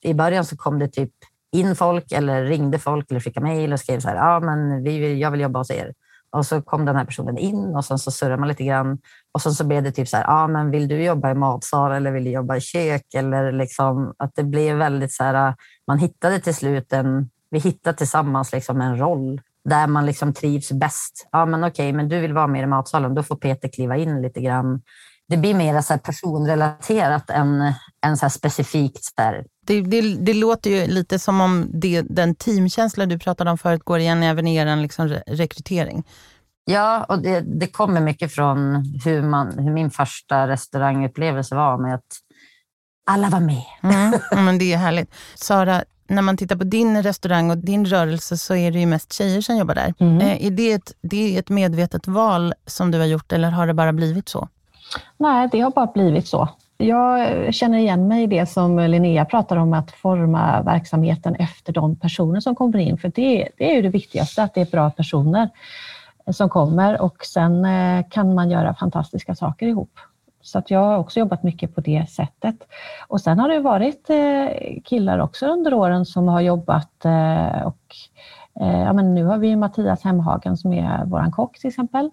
I 0.01 0.13
början 0.13 0.45
så 0.45 0.57
kom 0.57 0.79
det 0.79 0.87
typ 0.87 1.11
in 1.51 1.75
folk 1.75 2.11
eller 2.11 2.45
ringde 2.45 2.79
folk 2.79 3.11
eller 3.11 3.19
skickade 3.19 3.45
mejl 3.45 3.73
och 3.73 3.79
skrev 3.79 3.99
så 3.99 4.07
här, 4.07 4.15
ja 4.15 4.39
men 4.39 4.83
vi 4.83 4.99
vill, 4.99 5.21
jag 5.21 5.31
vill 5.31 5.41
jobba 5.41 5.59
hos 5.59 5.71
er. 5.71 5.93
Och 6.31 6.45
så 6.45 6.61
kom 6.61 6.85
den 6.85 6.95
här 6.95 7.05
personen 7.05 7.37
in 7.37 7.75
och 7.75 7.85
sen 7.85 7.99
så 7.99 8.11
surrade 8.11 8.37
man 8.37 8.47
lite 8.47 8.63
grann. 8.63 8.97
Och 9.31 9.41
sen 9.41 9.51
så 9.51 9.63
blev 9.63 9.83
det 9.83 9.91
typ 9.91 10.07
så 10.07 10.17
här, 10.17 10.23
ja 10.23 10.47
men 10.47 10.71
vill 10.71 10.87
du 10.87 11.03
jobba 11.03 11.31
i 11.31 11.33
matsal 11.33 11.91
eller 11.91 12.11
vill 12.11 12.23
du 12.23 12.31
jobba 12.31 12.55
i 12.55 12.61
kök? 12.61 13.13
Eller 13.13 13.51
liksom 13.51 14.13
att 14.17 14.31
det 14.35 14.43
blev 14.43 14.77
väldigt 14.77 15.13
så 15.13 15.23
här, 15.23 15.55
man 15.87 15.99
hittade 15.99 16.39
till 16.39 16.55
slut 16.55 16.93
en, 16.93 17.29
vi 17.53 17.59
hittade 17.59 17.97
tillsammans 17.97 18.51
liksom 18.51 18.81
en 18.81 18.97
roll 18.97 19.41
där 19.69 19.87
man 19.87 20.05
liksom 20.05 20.33
trivs 20.33 20.71
bäst. 20.71 21.27
Ja, 21.31 21.45
men 21.45 21.63
okej, 21.63 21.93
men 21.93 22.09
du 22.09 22.19
vill 22.19 22.33
vara 22.33 22.47
med 22.47 22.63
i 22.63 22.65
matsalen. 22.65 23.15
Då 23.15 23.23
får 23.23 23.35
Peter 23.35 23.67
kliva 23.67 23.97
in 23.97 24.21
lite 24.21 24.41
grann. 24.41 24.81
Det 25.27 25.37
blir 25.37 25.53
mer 25.53 25.81
så 25.81 25.97
personrelaterat 25.97 27.29
än, 27.29 27.73
än 28.05 28.17
så 28.17 28.29
specifikt. 28.29 29.03
Så 29.03 29.43
det, 29.65 29.81
det, 29.81 30.15
det, 30.15 30.33
låter 30.33 30.69
ju 30.69 30.87
lite 30.87 31.19
som 31.19 31.41
om 31.41 31.69
det, 31.73 32.01
den 32.01 32.35
teamkänsla 32.35 33.05
du 33.05 33.19
pratade 33.19 33.51
om 33.51 33.57
förut 33.57 33.83
går 33.83 33.99
igen 33.99 34.23
även 34.23 34.47
i 34.47 34.55
er 34.55 34.75
liksom 34.75 35.07
rekrytering. 35.27 36.03
Ja, 36.65 37.03
och 37.03 37.21
det, 37.21 37.39
det 37.39 37.67
kommer 37.67 38.01
mycket 38.01 38.31
från 38.31 38.75
hur, 39.05 39.21
man, 39.21 39.59
hur 39.59 39.71
min 39.71 39.91
första 39.91 40.47
restaurangupplevelse 40.47 41.55
var 41.55 41.77
med 41.77 41.95
att 41.95 42.19
alla 43.05 43.29
var 43.29 43.39
med. 43.39 43.63
Mm, 43.83 44.19
men 44.45 44.57
det 44.57 44.73
är 44.73 44.77
härligt. 44.77 45.13
Sara, 45.35 45.83
när 46.07 46.21
man 46.21 46.37
tittar 46.37 46.55
på 46.55 46.63
din 46.63 47.03
restaurang 47.03 47.51
och 47.51 47.57
din 47.57 47.85
rörelse 47.85 48.37
så 48.37 48.55
är 48.55 48.71
det 48.71 48.79
ju 48.79 48.85
mest 48.85 49.13
tjejer 49.13 49.41
som 49.41 49.57
jobbar 49.57 49.75
där. 49.75 49.93
Mm. 49.99 50.17
Eh, 50.17 50.45
är 50.45 50.51
det 50.51 50.71
ett, 50.71 50.91
det 51.01 51.35
är 51.35 51.39
ett 51.39 51.49
medvetet 51.49 52.07
val 52.07 52.53
som 52.65 52.91
du 52.91 52.97
har 52.97 53.05
gjort 53.05 53.31
eller 53.31 53.51
har 53.51 53.67
det 53.67 53.73
bara 53.73 53.93
blivit 53.93 54.29
så? 54.29 54.47
Nej, 55.17 55.49
det 55.51 55.59
har 55.59 55.71
bara 55.71 55.87
blivit 55.87 56.27
så. 56.27 56.49
Jag 56.77 57.53
känner 57.53 57.77
igen 57.77 58.07
mig 58.07 58.23
i 58.23 58.27
det 58.27 58.45
som 58.45 58.79
Linnea 58.79 59.25
pratar 59.25 59.57
om, 59.57 59.73
att 59.73 59.91
forma 59.91 60.61
verksamheten 60.61 61.35
efter 61.35 61.73
de 61.73 61.95
personer 61.95 62.39
som 62.39 62.55
kommer 62.55 62.77
in. 62.77 62.97
För 62.97 63.11
det, 63.15 63.49
det 63.57 63.71
är 63.71 63.75
ju 63.75 63.81
det 63.81 63.89
viktigaste, 63.89 64.43
att 64.43 64.53
det 64.53 64.61
är 64.61 64.65
bra 64.65 64.89
personer 64.91 65.49
som 66.31 66.49
kommer 66.49 67.01
och 67.01 67.25
sen 67.25 67.65
eh, 67.65 68.05
kan 68.09 68.33
man 68.33 68.49
göra 68.49 68.73
fantastiska 68.73 69.35
saker 69.35 69.67
ihop. 69.67 69.99
Så 70.43 70.59
att 70.59 70.71
jag 70.71 70.79
har 70.79 70.97
också 70.97 71.19
jobbat 71.19 71.43
mycket 71.43 71.75
på 71.75 71.81
det 71.81 72.09
sättet. 72.09 72.55
Och 73.07 73.21
sen 73.21 73.39
har 73.39 73.49
det 73.49 73.59
varit 73.59 74.09
eh, 74.09 74.81
killar 74.83 75.19
också 75.19 75.47
under 75.47 75.73
åren 75.73 76.05
som 76.05 76.27
har 76.27 76.41
jobbat 76.41 77.05
eh, 77.05 77.61
och 77.61 77.95
eh, 78.61 78.81
ja, 78.81 78.93
men 78.93 79.15
nu 79.15 79.25
har 79.25 79.37
vi 79.37 79.55
Mattias 79.55 80.03
Hemhagen 80.03 80.57
som 80.57 80.73
är 80.73 81.05
vår 81.05 81.31
kock 81.31 81.59
till 81.59 81.67
exempel. 81.67 82.09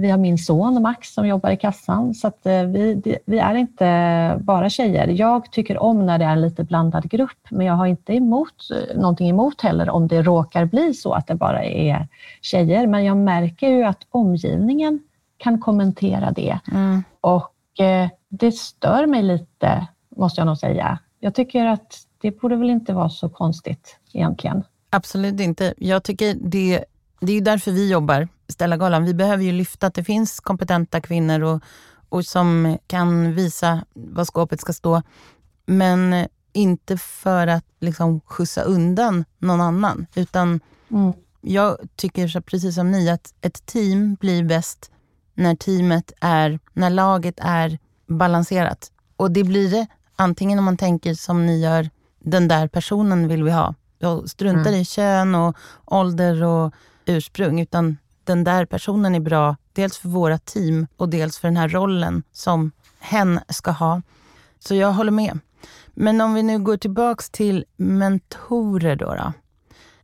Vi 0.00 0.10
har 0.10 0.18
min 0.18 0.38
son 0.38 0.82
Max 0.82 1.14
som 1.14 1.28
jobbar 1.28 1.50
i 1.50 1.56
kassan, 1.56 2.14
så 2.14 2.26
att 2.26 2.40
vi, 2.44 3.18
vi 3.24 3.38
är 3.38 3.54
inte 3.54 4.38
bara 4.40 4.68
tjejer. 4.68 5.06
Jag 5.06 5.52
tycker 5.52 5.78
om 5.78 6.06
när 6.06 6.18
det 6.18 6.24
är 6.24 6.32
en 6.32 6.40
lite 6.40 6.64
blandad 6.64 7.10
grupp, 7.10 7.46
men 7.50 7.66
jag 7.66 7.74
har 7.74 7.86
inte 7.86 8.14
emot, 8.14 8.68
någonting 8.96 9.28
emot 9.28 9.60
heller 9.60 9.90
om 9.90 10.08
det 10.08 10.22
råkar 10.22 10.64
bli 10.64 10.94
så 10.94 11.12
att 11.12 11.26
det 11.26 11.34
bara 11.34 11.64
är 11.64 12.08
tjejer. 12.40 12.86
Men 12.86 13.04
jag 13.04 13.16
märker 13.16 13.68
ju 13.68 13.84
att 13.84 14.06
omgivningen 14.10 15.00
kan 15.40 15.60
kommentera 15.60 16.30
det 16.30 16.60
mm. 16.72 17.04
och 17.20 17.52
det 18.28 18.52
stör 18.52 19.06
mig 19.06 19.22
lite, 19.22 19.86
måste 20.16 20.40
jag 20.40 20.46
nog 20.46 20.58
säga. 20.58 20.98
Jag 21.20 21.34
tycker 21.34 21.66
att 21.66 21.98
det 22.20 22.40
borde 22.40 22.56
väl 22.56 22.70
inte 22.70 22.92
vara 22.92 23.08
så 23.08 23.28
konstigt 23.28 23.98
egentligen. 24.12 24.62
Absolut 24.90 25.40
inte. 25.40 25.74
Jag 25.76 26.04
tycker 26.04 26.34
det, 26.34 26.84
det 27.20 27.32
är 27.32 27.40
därför 27.40 27.70
vi 27.70 27.90
jobbar 27.90 28.28
Stellagalan. 28.48 29.04
Vi 29.04 29.14
behöver 29.14 29.44
ju 29.44 29.52
lyfta 29.52 29.86
att 29.86 29.94
det 29.94 30.04
finns 30.04 30.40
kompetenta 30.40 31.00
kvinnor 31.00 31.42
och, 31.42 31.62
och 32.08 32.24
som 32.24 32.78
kan 32.86 33.34
visa 33.34 33.84
var 33.94 34.24
skåpet 34.24 34.60
ska 34.60 34.72
stå. 34.72 35.02
Men 35.66 36.26
inte 36.52 36.96
för 36.98 37.46
att 37.46 37.64
liksom 37.80 38.20
skjutsa 38.20 38.62
undan 38.62 39.24
någon 39.38 39.60
annan. 39.60 40.06
Utan 40.14 40.60
mm. 40.90 41.12
jag 41.40 41.78
tycker 41.96 42.40
precis 42.40 42.74
som 42.74 42.90
ni 42.90 43.10
att 43.10 43.34
ett 43.40 43.66
team 43.66 44.14
blir 44.14 44.44
bäst 44.44 44.90
när 45.40 45.54
teamet 45.54 46.12
är, 46.20 46.58
när 46.72 46.90
laget 46.90 47.34
är 47.38 47.78
balanserat. 48.06 48.92
Och 49.16 49.30
det 49.30 49.44
blir 49.44 49.70
det 49.70 49.86
antingen 50.16 50.58
om 50.58 50.64
man 50.64 50.76
tänker 50.76 51.14
som 51.14 51.46
ni 51.46 51.60
gör, 51.60 51.90
den 52.18 52.48
där 52.48 52.68
personen 52.68 53.28
vill 53.28 53.42
vi 53.42 53.50
ha. 53.50 53.74
Jag 53.98 54.28
struntar 54.28 54.70
mm. 54.70 54.80
i 54.80 54.84
kön 54.84 55.34
och 55.34 55.56
ålder 55.84 56.42
och 56.42 56.74
ursprung, 57.04 57.60
utan 57.60 57.96
den 58.24 58.44
där 58.44 58.66
personen 58.66 59.14
är 59.14 59.20
bra, 59.20 59.56
dels 59.72 59.98
för 59.98 60.08
våra 60.08 60.38
team 60.38 60.86
och 60.96 61.08
dels 61.08 61.38
för 61.38 61.48
den 61.48 61.56
här 61.56 61.68
rollen 61.68 62.22
som 62.32 62.72
hen 62.98 63.40
ska 63.48 63.70
ha. 63.70 64.02
Så 64.58 64.74
jag 64.74 64.92
håller 64.92 65.12
med. 65.12 65.38
Men 65.94 66.20
om 66.20 66.34
vi 66.34 66.42
nu 66.42 66.58
går 66.58 66.76
tillbaks 66.76 67.30
till 67.30 67.64
mentorer 67.76 68.96
då. 68.96 69.14
då. 69.14 69.32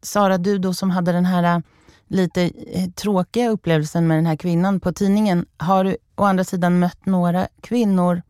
Sara, 0.03 0.39
du 0.39 0.59
då 0.59 0.75
som 0.75 0.91
hade 0.91 1.13
den 1.13 1.25
här 1.25 1.63
lite 2.09 2.43
eh, 2.43 2.91
tråkiga 2.91 3.49
upplevelsen 3.49 4.07
med 4.07 4.19
den 4.19 4.27
här 4.27 4.37
kvinnan 4.37 4.81
på 4.81 4.93
tidningen. 4.93 5.47
Har 5.57 5.85
du 5.85 5.97
å 6.17 6.25
andra 6.25 6.45
sidan 6.45 6.79
mött 6.79 7.07
några 7.07 7.49
kvinnor 7.61 8.23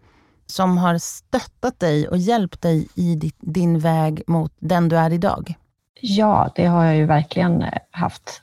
som 0.47 0.79
har 0.79 0.99
stöttat 0.99 1.81
dig 1.81 2.09
och 2.09 2.19
hjälpt 2.19 2.63
dig 2.63 2.89
i 2.95 3.33
din 3.41 3.79
väg 3.79 4.23
mot 4.27 4.53
den 4.59 4.89
du 4.89 4.97
är 4.97 5.13
idag? 5.13 5.55
Ja, 6.01 6.51
det 6.55 6.67
har 6.67 6.85
jag 6.85 6.97
ju 6.97 7.07
verkligen 7.07 7.63
eh, 7.63 7.79
haft. 7.91 8.43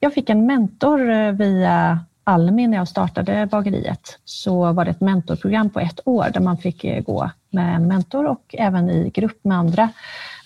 Jag 0.00 0.14
fick 0.14 0.30
en 0.30 0.46
mentor 0.46 1.10
eh, 1.10 1.32
via 1.32 2.04
Almi 2.24 2.66
när 2.66 2.76
jag 2.76 2.88
startade 2.88 3.46
bageriet. 3.46 4.18
Så 4.24 4.72
var 4.72 4.84
det 4.84 4.90
ett 4.90 5.00
mentorprogram 5.00 5.70
på 5.70 5.80
ett 5.80 6.00
år 6.04 6.30
där 6.32 6.40
man 6.40 6.58
fick 6.58 7.06
gå 7.06 7.30
med 7.50 7.76
en 7.76 7.88
mentor 7.88 8.26
och 8.26 8.54
även 8.58 8.90
i 8.90 9.10
grupp 9.10 9.44
med 9.44 9.58
andra 9.58 9.88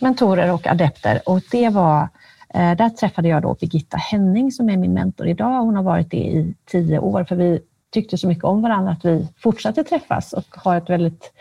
mentorer 0.01 0.53
och 0.53 0.67
adepter. 0.67 1.21
Och 1.27 1.41
det 1.51 1.69
var, 1.69 2.09
där 2.55 2.89
träffade 2.89 3.29
jag 3.29 3.43
då 3.43 3.55
Birgitta 3.55 3.97
Henning 3.97 4.53
som 4.53 4.71
är 4.71 4.77
min 4.77 4.95
mentor 4.95 5.27
idag. 5.27 5.61
Hon 5.61 5.77
har 5.77 5.83
varit 5.83 6.11
det 6.11 6.17
i 6.17 6.55
tio 6.71 6.99
år 6.99 7.25
för 7.25 7.37
vi 7.37 7.61
tyckte 7.93 8.19
så 8.19 8.29
mycket 8.29 8.45
om 8.45 8.63
varandra 8.63 8.93
att 8.93 9.05
vi 9.05 9.29
fortsatte 9.37 9.85
träffas 9.85 10.33
och 10.33 10.47
har 10.51 10.77
ett 10.77 10.91
väldigt 10.91 11.33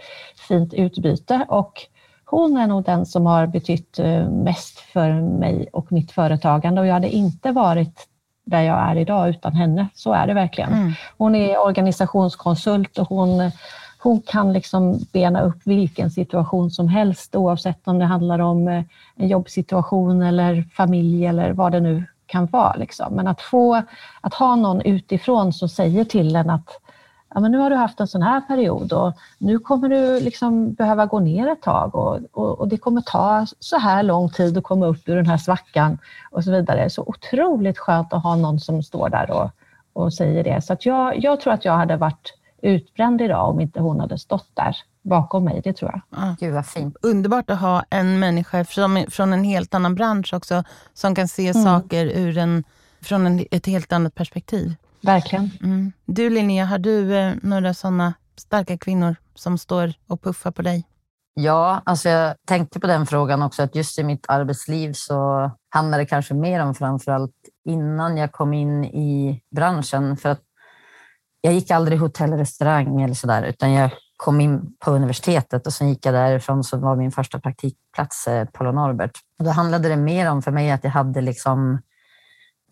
fint 0.48 0.74
utbyte. 0.74 1.46
Och 1.48 1.74
hon 2.26 2.58
är 2.58 2.68
nog 2.68 2.84
den 2.84 3.06
som 3.06 3.26
har 3.26 3.48
betytt 3.48 4.00
eh, 4.00 4.30
mest 4.30 4.80
för 4.80 5.22
mig 5.22 5.68
och 5.74 5.92
mitt 5.92 6.12
företagande 6.12 6.82
och 6.82 6.88
jag 6.88 6.94
hade 6.94 7.10
inte 7.10 7.52
varit 7.52 8.08
där 8.46 8.62
jag 8.62 8.90
är 8.90 8.96
idag 8.96 9.30
utan 9.30 9.54
henne. 9.54 9.88
Så 9.94 10.14
är 10.14 10.28
det 10.28 10.34
verkligen. 10.34 10.74
Mm. 10.74 10.94
Hon 11.18 11.36
är 11.36 11.66
organisationskonsult 11.66 12.98
och 12.98 13.10
hon, 13.10 13.52
hon 14.00 14.22
kan 14.22 14.54
liksom 14.54 15.00
bena 15.14 15.42
upp 15.42 15.58
vilken 15.64 16.12
situation 16.12 16.72
som 16.72 16.88
helst 16.88 17.36
oavsett 17.36 17.88
om 17.88 18.00
det 18.00 18.06
handlar 18.06 18.40
om 18.40 18.68
eh, 18.68 18.84
en 19.16 19.28
jobbsituation 19.28 20.22
eller 20.22 20.64
familj 20.74 21.26
eller 21.26 21.52
vad 21.52 21.72
det 21.72 21.80
nu 21.80 22.04
kan 22.26 22.46
vara. 22.46 22.76
Liksom. 22.76 23.14
Men 23.14 23.28
att, 23.28 23.42
få, 23.42 23.82
att 24.22 24.34
ha 24.34 24.56
någon 24.56 24.82
utifrån 24.82 25.54
som 25.54 25.70
säger 25.70 26.04
till 26.04 26.36
en 26.36 26.50
att 26.50 26.70
ja, 27.34 27.40
men 27.40 27.52
nu 27.52 27.58
har 27.58 27.70
du 27.70 27.76
haft 27.76 28.00
en 28.00 28.08
sån 28.08 28.22
här 28.22 28.42
period 28.42 28.94
och 28.94 29.14
nu 29.38 29.60
kommer 29.60 29.90
du 29.90 30.20
liksom 30.20 30.74
behöva 30.74 31.06
gå 31.06 31.20
ner 31.20 31.48
ett 31.48 31.62
tag 31.62 31.96
och, 31.96 32.20
och, 32.32 32.60
och, 32.60 32.68
det 32.68 32.78
kommer 32.78 33.02
ta 33.02 33.46
så 33.60 33.78
här 33.78 34.04
lång 34.04 34.30
tid 34.30 34.58
att 34.58 34.64
komma 34.64 34.86
upp 34.86 35.10
ur 35.10 35.16
den 35.16 35.26
här 35.26 35.38
svackan 35.38 35.98
och 36.32 36.44
så 36.44 36.52
vidare. 36.52 36.90
Så 36.90 37.04
otroligt 37.08 37.78
skönt 37.78 38.14
att 38.14 38.24
ha 38.24 38.36
någon 38.36 38.60
som 38.60 38.84
står 38.84 39.10
där 39.10 39.32
och, 39.32 39.52
och 39.94 40.14
säger 40.14 40.44
det. 40.44 40.62
Så 40.62 40.74
att 40.74 40.86
jag, 40.86 41.24
jag 41.24 41.42
tror 41.42 41.54
att 41.54 41.66
jag 41.66 41.74
hade 41.74 41.98
varit 41.98 42.34
utbränd 42.62 43.22
idag 43.22 43.50
om 43.50 43.60
inte 43.60 43.80
hon 43.80 44.00
hade 44.00 44.18
stått 44.18 44.50
där 44.54 44.78
bakom 45.02 45.44
mig, 45.44 45.62
det 45.64 45.74
tror 45.74 45.92
jag. 45.92 46.02
Ja. 46.22 46.36
Gud 46.40 46.54
vad 46.54 46.66
fint. 46.66 46.98
Underbart 47.02 47.50
att 47.50 47.60
ha 47.60 47.84
en 47.90 48.20
människa 48.20 48.66
från, 48.66 49.12
från 49.12 49.34
en 49.34 49.44
helt 49.44 49.74
annan 49.74 49.96
bransch 49.96 50.34
också, 50.34 50.64
som 50.94 51.16
kan 51.16 51.28
se 51.28 51.48
mm. 51.48 51.64
saker 51.64 52.06
ur 52.06 52.38
en, 52.38 52.64
från 53.02 53.26
en, 53.26 53.46
ett 53.52 53.66
helt 53.66 53.94
annat 53.94 54.16
perspektiv. 54.16 54.76
Verkligen. 55.02 55.52
Mm. 55.64 55.92
Du 56.06 56.30
Linnea, 56.30 56.66
har 56.66 56.78
du 56.78 57.16
eh, 57.16 57.34
några 57.42 57.74
sådana 57.74 58.14
starka 58.36 58.78
kvinnor 58.78 59.16
som 59.36 59.58
står 59.58 59.94
och 60.08 60.22
puffar 60.22 60.52
på 60.52 60.62
dig? 60.62 60.88
Ja, 61.34 61.82
alltså 61.86 62.10
jag 62.10 62.36
tänkte 62.48 62.80
på 62.80 62.88
den 62.88 63.06
frågan 63.06 63.42
också, 63.42 63.64
att 63.64 63.76
just 63.76 64.00
i 64.00 64.04
mitt 64.04 64.26
arbetsliv 64.28 64.94
så 64.94 65.52
handlar 65.70 65.98
det 65.98 66.06
kanske 66.06 66.34
mer 66.34 66.60
om 66.60 66.76
framförallt 66.76 67.36
innan 67.66 68.18
jag 68.18 68.32
kom 68.32 68.54
in 68.54 68.86
i 68.86 69.42
branschen. 69.52 70.18
För 70.18 70.30
att 70.30 70.42
jag 71.48 71.54
gick 71.54 71.72
aldrig 71.72 72.00
hotell 72.00 72.34
och 72.34 72.40
restaurang 72.40 73.02
eller 73.02 73.14
sådär, 73.14 73.44
utan 73.44 73.72
jag 73.72 73.92
kom 74.18 74.42
in 74.42 74.76
på 74.80 74.92
universitetet 74.92 75.68
och 75.68 75.74
sen 75.74 75.90
gick 75.90 76.06
jag 76.06 76.14
därifrån 76.14 76.64
så 76.64 76.78
var 76.78 76.96
min 76.96 77.12
första 77.12 77.40
praktikplats 77.40 78.28
eh, 78.28 78.48
Norbert. 78.60 79.12
Och 79.40 79.46
då 79.46 79.52
handlade 79.52 79.90
det 79.90 79.98
mer 79.98 80.32
om 80.32 80.42
för 80.42 80.52
mig 80.52 80.72
att 80.72 80.84
jag 80.84 80.92
hade 80.92 81.22
liksom 81.22 81.82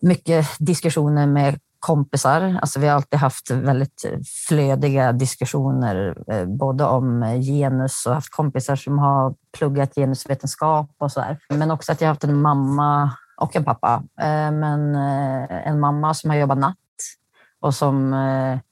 mycket 0.02 0.48
diskussioner 0.60 1.28
med 1.28 1.60
kompisar. 1.80 2.60
Alltså 2.62 2.80
vi 2.80 2.88
har 2.88 2.96
alltid 2.96 3.20
haft 3.20 3.52
väldigt 3.52 4.06
eh, 4.06 4.20
flödiga 4.48 5.12
diskussioner, 5.12 6.24
eh, 6.28 6.46
både 6.46 6.84
om 6.84 7.24
eh, 7.24 7.42
genus 7.42 8.06
och 8.06 8.14
haft 8.14 8.32
kompisar 8.32 8.76
som 8.76 9.00
har 9.00 9.36
pluggat 9.58 9.96
genusvetenskap 9.96 10.90
och 10.98 11.12
så 11.12 11.20
där. 11.20 11.38
Men 11.50 11.72
också 11.72 11.92
att 11.92 12.02
jag 12.02 12.08
haft 12.08 12.24
en 12.24 12.42
mamma 12.42 13.12
och 13.38 13.56
en 13.56 13.64
pappa. 13.64 14.04
Men 14.52 14.96
en 15.50 15.80
mamma 15.80 16.14
som 16.14 16.30
har 16.30 16.38
jobbat 16.38 16.58
natt 16.58 16.78
och 17.66 17.74
som 17.74 18.12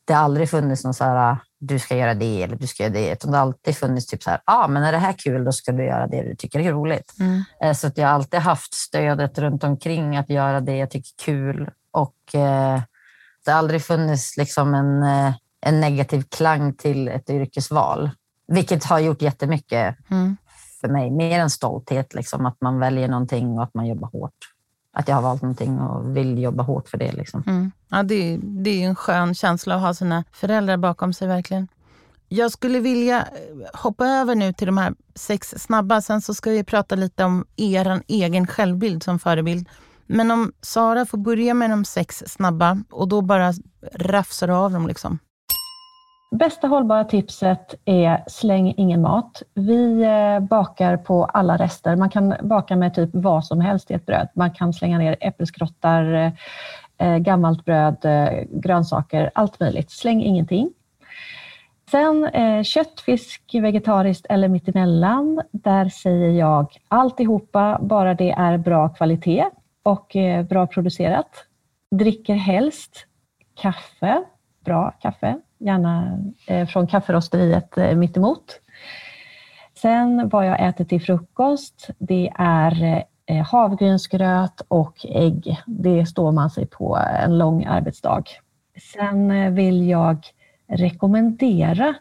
det 0.06 0.14
aldrig 0.14 0.50
funnits 0.50 0.84
någon 0.84 0.94
så 0.94 1.04
här 1.04 1.38
du 1.60 1.80
ska 1.80 1.98
göra 1.98 2.14
det 2.14 2.44
eller 2.44 2.56
du 2.56 2.68
ska 2.68 2.84
göra 2.84 2.94
det. 2.94 3.12
Utan 3.12 3.32
det 3.32 3.38
har 3.38 3.46
alltid 3.46 3.78
funnits 3.78 4.08
typ 4.08 4.24
så 4.24 4.30
här, 4.30 4.42
ah, 4.46 4.68
men 4.68 4.84
är 4.84 4.92
det 4.92 4.98
här 4.98 5.14
kul, 5.14 5.44
då 5.44 5.52
ska 5.52 5.72
du 5.72 5.86
göra 5.86 6.08
det 6.08 6.22
du 6.22 6.36
tycker 6.36 6.60
är 6.60 6.72
roligt. 6.72 7.14
Mm. 7.20 7.76
Så 7.76 7.88
att 7.88 7.98
jag 7.98 8.08
har 8.08 8.14
alltid 8.14 8.40
haft 8.40 8.74
stödet 8.74 9.40
runt 9.40 9.64
omkring 9.64 10.18
att 10.18 10.30
göra 10.30 10.60
det 10.60 10.78
jag 10.78 10.90
tycker 10.90 11.10
är 11.10 11.26
kul. 11.26 11.70
Och 11.92 12.36
eh, 12.36 12.82
det 13.46 13.52
har 13.52 13.58
aldrig 13.58 13.84
funnits 13.84 14.38
liksom 14.38 14.74
en, 14.74 15.04
eh, 15.04 15.34
en 15.62 15.82
negativ 15.82 16.24
klang 16.30 16.74
till 16.74 17.08
ett 17.08 17.30
yrkesval, 17.30 18.10
vilket 18.48 18.84
har 18.84 19.00
gjort 19.00 19.22
jättemycket 19.22 19.96
mm. 20.12 20.38
för 20.82 20.88
mig. 20.88 21.12
Mer 21.12 21.40
än 21.40 21.50
stolthet, 21.50 22.14
liksom, 22.14 22.46
att 22.46 22.62
man 22.62 22.80
väljer 22.80 23.08
någonting 23.08 23.58
och 23.58 23.64
att 23.64 23.74
man 23.74 23.88
jobbar 23.88 24.08
hårt. 24.08 24.53
Att 24.94 25.08
jag 25.08 25.16
har 25.16 25.22
valt 25.22 25.42
någonting 25.42 25.80
och 25.80 26.18
vill 26.18 26.42
jobba 26.42 26.64
hårt 26.64 26.90
för 26.90 26.98
det. 26.98 27.12
Liksom. 27.12 27.44
Mm. 27.48 27.72
Ja, 27.90 28.04
det, 28.04 28.40
det 28.42 28.84
är 28.84 28.88
en 28.88 28.96
skön 28.96 29.36
känsla 29.36 29.76
att 29.76 29.82
ha 29.82 29.94
sina 29.94 30.24
föräldrar 30.32 30.78
bakom 30.78 31.14
sig, 31.14 31.28
verkligen. 31.28 31.68
Jag 32.30 32.52
skulle 32.52 32.80
vilja 32.80 33.20
eh, 33.22 33.80
hoppa 33.80 34.06
över 34.08 34.36
nu 34.36 34.54
till 34.54 34.68
de 34.68 34.78
här 34.78 34.94
sex 35.16 35.54
snabba. 35.58 36.02
Sen 36.02 36.22
så 36.22 36.34
ska 36.34 36.50
vi 36.50 36.64
prata 36.64 36.96
lite 36.96 37.24
om 37.24 37.46
er 37.56 38.02
egen 38.08 38.48
självbild 38.48 39.04
som 39.04 39.20
förebild. 39.20 39.70
Men 40.06 40.32
om 40.32 40.52
Sara 40.62 41.06
får 41.06 41.18
börja 41.18 41.54
med 41.54 41.70
de 41.70 41.86
sex 41.86 42.24
snabba 42.28 42.84
och 42.92 43.08
då 43.08 43.22
bara 43.22 43.54
rafsar 43.96 44.48
du 44.48 44.54
av 44.54 44.72
dem. 44.72 44.88
Liksom. 44.88 45.20
Bästa 46.34 46.68
hållbara 46.68 47.04
tipset 47.04 47.76
är 47.86 48.24
släng 48.28 48.74
ingen 48.78 49.02
mat. 49.02 49.42
Vi 49.54 50.04
eh, 50.04 50.40
bakar 50.40 50.98
på 50.98 51.26
alla 51.26 51.58
rester. 51.58 51.96
Man 51.96 52.10
kan 52.10 52.36
baka 52.42 52.76
med 52.76 52.96
typ 52.96 53.10
vad 53.14 53.46
som 53.46 53.62
helst 53.62 53.92
i 53.92 53.94
ett 53.94 54.06
bröd. 54.06 54.28
Man 54.36 54.52
kan 54.52 54.74
slänga 54.74 54.98
ner 54.98 55.18
äppelskrottar, 55.20 56.32
eh, 56.98 57.18
gammalt 57.18 57.66
bröd, 57.66 57.98
eh, 58.06 58.44
grönsaker, 58.52 59.32
allt 59.36 59.60
möjligt. 59.60 59.92
Släng 59.92 60.22
ingenting. 60.22 60.70
Sen 61.92 62.30
kött, 62.64 63.00
fisk, 63.00 63.42
vegetariskt 63.54 64.26
eller 64.30 64.48
mittemellan. 64.48 65.42
Där 65.52 65.90
säger 65.90 66.30
jag 66.30 66.68
alltihopa, 66.88 67.80
bara 67.82 68.14
det 68.14 68.32
är 68.32 68.58
bra 68.58 68.90
kvalitet 68.90 69.46
och 69.84 70.16
bra 70.50 70.68
producerat. 70.68 71.30
Dricker 71.92 72.36
helst 72.36 73.06
kaffe, 73.62 74.24
bra 74.66 74.92
kaffe, 75.02 75.40
gärna 75.64 76.20
eh, 76.48 76.68
från 76.68 76.88
kafferosteriet 76.88 77.78
eh, 77.78 77.96
mittemot. 77.96 78.60
Sen 79.82 80.30
vad 80.30 80.48
jag 80.48 80.68
äter 80.68 80.86
till 80.86 81.02
frukost, 81.02 81.90
det 81.98 82.32
är 82.36 83.04
eh, 83.26 83.46
havregrynsgröt 83.46 84.62
och 84.68 85.06
ägg. 85.10 85.58
Det 85.66 86.06
står 86.06 86.32
man 86.32 86.50
sig 86.50 86.66
på 86.66 86.98
en 87.20 87.38
lång 87.38 87.66
arbetsdag. 87.66 88.24
Sen 88.94 89.32
eh, 89.32 89.52
vill 89.52 89.90
jag 89.90 90.18
rekommendera 90.68 91.94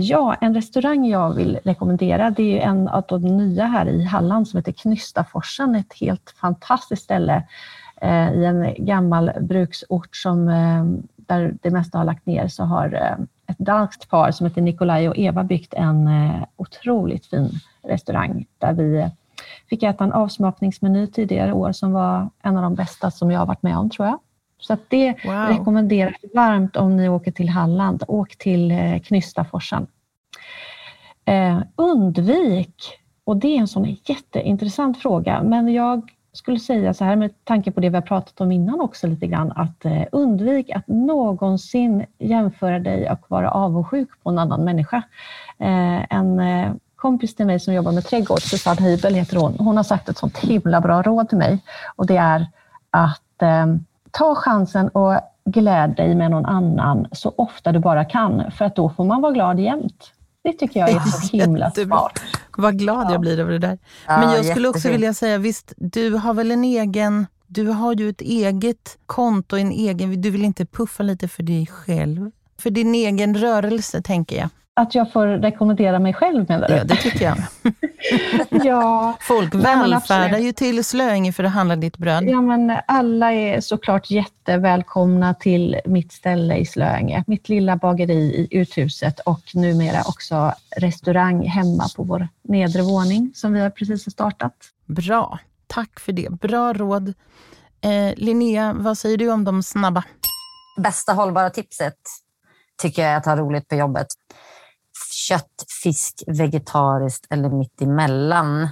ja, 0.00 0.34
en 0.40 0.54
restaurang 0.54 1.06
jag 1.06 1.34
vill 1.34 1.58
rekommendera, 1.64 2.30
det 2.30 2.60
är 2.60 2.68
en 2.68 2.88
av 2.88 3.04
de 3.08 3.18
nya 3.18 3.64
här 3.64 3.86
i 3.86 4.04
Halland 4.04 4.48
som 4.48 4.58
heter 4.58 4.72
Knystaforsen. 4.72 5.74
Ett 5.74 5.92
helt 6.00 6.34
fantastiskt 6.40 7.02
ställe 7.02 7.42
i 8.34 8.44
en 8.44 8.74
gammal 8.78 9.30
bruksort 9.40 10.16
som, 10.16 10.48
där 11.26 11.54
det 11.62 11.70
mesta 11.70 11.98
har 11.98 12.04
lagt 12.04 12.26
ner, 12.26 12.48
så 12.48 12.64
har 12.64 13.16
ett 13.46 13.58
danskt 13.58 14.10
par 14.10 14.30
som 14.30 14.46
heter 14.46 14.62
Nikolaj 14.62 15.08
och 15.08 15.18
Eva 15.18 15.44
byggt 15.44 15.74
en 15.74 16.10
otroligt 16.56 17.26
fin 17.26 17.50
restaurang 17.82 18.46
där 18.58 18.72
vi 18.72 19.10
fick 19.70 19.82
äta 19.82 20.04
en 20.04 20.12
avsmakningsmeny 20.12 21.06
tidigare 21.06 21.52
år 21.52 21.72
som 21.72 21.92
var 21.92 22.30
en 22.42 22.56
av 22.56 22.62
de 22.62 22.74
bästa 22.74 23.10
som 23.10 23.30
jag 23.30 23.38
har 23.38 23.46
varit 23.46 23.62
med 23.62 23.78
om, 23.78 23.90
tror 23.90 24.08
jag. 24.08 24.18
Så 24.58 24.76
det 24.88 25.14
wow. 25.24 25.34
rekommenderas 25.34 26.14
varmt 26.34 26.76
om 26.76 26.96
ni 26.96 27.08
åker 27.08 27.32
till 27.32 27.48
Halland. 27.48 28.02
Åk 28.08 28.36
till 28.36 28.70
eh, 28.70 28.98
Knystaforsen. 28.98 29.86
Eh, 31.24 31.60
undvik, 31.76 32.74
och 33.24 33.36
det 33.36 33.48
är 33.48 33.60
en 33.60 33.68
sån 33.68 33.96
jätteintressant 34.04 34.98
fråga, 34.98 35.42
men 35.42 35.72
jag 35.72 36.10
skulle 36.32 36.58
säga 36.58 36.94
så 36.94 37.04
här 37.04 37.16
med 37.16 37.44
tanke 37.44 37.70
på 37.70 37.80
det 37.80 37.88
vi 37.88 37.94
har 37.94 38.02
pratat 38.02 38.40
om 38.40 38.52
innan 38.52 38.80
också 38.80 39.06
lite 39.06 39.26
grann, 39.26 39.52
att 39.56 39.84
eh, 39.84 40.02
undvik 40.12 40.70
att 40.70 40.88
någonsin 40.88 42.06
jämföra 42.18 42.78
dig 42.78 43.10
och 43.10 43.20
vara 43.28 43.50
avundsjuk 43.50 44.08
på 44.22 44.30
en 44.30 44.38
annan 44.38 44.64
människa. 44.64 45.02
Eh, 45.58 46.14
en 46.16 46.40
eh, 46.40 46.72
kompis 46.96 47.34
till 47.34 47.46
mig 47.46 47.60
som 47.60 47.74
jobbar 47.74 47.92
med 47.92 48.04
trädgård, 48.04 48.42
Susanne 48.42 48.80
Hybel 48.80 49.14
heter 49.14 49.36
hon, 49.36 49.56
hon 49.58 49.76
har 49.76 49.84
sagt 49.84 50.08
ett 50.08 50.18
sånt 50.18 50.38
himla 50.38 50.80
bra 50.80 51.02
råd 51.02 51.28
till 51.28 51.38
mig 51.38 51.64
och 51.96 52.06
det 52.06 52.16
är 52.16 52.46
att 52.90 53.22
ta 54.10 54.34
chansen 54.34 54.88
och 54.88 55.20
gläd 55.44 55.96
dig 55.96 56.14
med 56.14 56.30
någon 56.30 56.46
annan 56.46 57.06
så 57.12 57.32
ofta 57.36 57.72
du 57.72 57.78
bara 57.78 58.04
kan, 58.04 58.50
för 58.50 58.64
att 58.64 58.76
då 58.76 58.88
får 58.88 59.04
man 59.04 59.22
vara 59.22 59.32
glad 59.32 59.60
jämt. 59.60 60.12
Det 60.44 60.52
tycker 60.52 60.80
jag 60.80 60.90
är 60.90 61.00
så 61.00 61.36
himla 61.36 61.70
smart. 61.70 62.20
Vad 62.56 62.78
glad 62.78 63.12
jag 63.12 63.20
blir 63.20 63.40
över 63.40 63.52
det 63.52 63.58
där. 63.58 63.78
Ja, 64.06 64.18
Men 64.18 64.30
jag 64.30 64.46
skulle 64.46 64.68
också 64.68 64.88
vilja 64.90 65.14
säga, 65.14 65.38
visst, 65.38 65.72
du 65.76 66.10
har 66.10 66.34
väl 66.34 66.50
en 66.50 66.64
egen... 66.64 67.26
Du 67.46 67.66
har 67.66 67.94
ju 67.94 68.08
ett 68.08 68.20
eget 68.20 68.98
konto, 69.06 69.56
en 69.56 69.72
egen... 69.72 70.22
Du 70.22 70.30
vill 70.30 70.44
inte 70.44 70.66
puffa 70.66 71.02
lite 71.02 71.28
för 71.28 71.42
dig 71.42 71.66
själv? 71.66 72.30
För 72.60 72.70
din 72.70 72.94
egen 72.94 73.34
rörelse, 73.36 74.02
tänker 74.02 74.36
jag. 74.36 74.48
Att 74.74 74.94
jag 74.94 75.12
får 75.12 75.26
rekommendera 75.26 75.98
mig 75.98 76.14
själv 76.14 76.46
menar 76.48 76.68
du? 76.68 76.74
Ja, 76.74 76.84
det 76.84 76.96
tycker 76.96 77.24
jag. 77.24 77.36
ja. 78.64 79.16
Folk 79.20 79.54
vallfärdar 79.54 80.38
ju 80.38 80.52
till 80.52 80.84
Slöinge 80.84 81.32
för 81.32 81.44
att 81.44 81.52
handla 81.52 81.76
ditt 81.76 81.96
bröd. 81.96 82.24
Ja, 82.28 82.40
men 82.40 82.78
alla 82.86 83.32
är 83.32 83.60
såklart 83.60 84.10
jättevälkomna 84.10 85.34
till 85.34 85.80
mitt 85.84 86.12
ställe 86.12 86.56
i 86.56 86.66
Slöinge. 86.66 87.24
Mitt 87.26 87.48
lilla 87.48 87.76
bageri 87.76 88.14
i 88.14 88.48
uthuset 88.50 89.20
och 89.20 89.42
numera 89.54 90.00
också 90.06 90.54
restaurang 90.76 91.46
hemma 91.46 91.84
på 91.96 92.02
vår 92.02 92.28
nedre 92.42 92.82
våning 92.82 93.32
som 93.34 93.52
vi 93.52 93.60
har 93.60 93.70
precis 93.70 94.12
startat. 94.12 94.54
Bra, 94.86 95.38
tack 95.66 96.00
för 96.00 96.12
det. 96.12 96.28
Bra 96.30 96.72
råd. 96.72 97.14
Eh, 97.80 98.14
Linnea, 98.16 98.72
vad 98.72 98.98
säger 98.98 99.16
du 99.16 99.32
om 99.32 99.44
de 99.44 99.62
snabba? 99.62 100.04
Bästa 100.76 101.12
hållbara 101.12 101.50
tipset 101.50 101.98
tycker 102.82 103.02
jag 103.02 103.10
är 103.10 103.16
att 103.16 103.26
ha 103.26 103.36
roligt 103.36 103.68
på 103.68 103.74
jobbet 103.74 104.06
kött, 105.32 105.64
fisk, 105.82 106.22
vegetariskt 106.26 107.26
eller 107.30 107.48
mitt 107.48 107.82
emellan. 107.82 108.68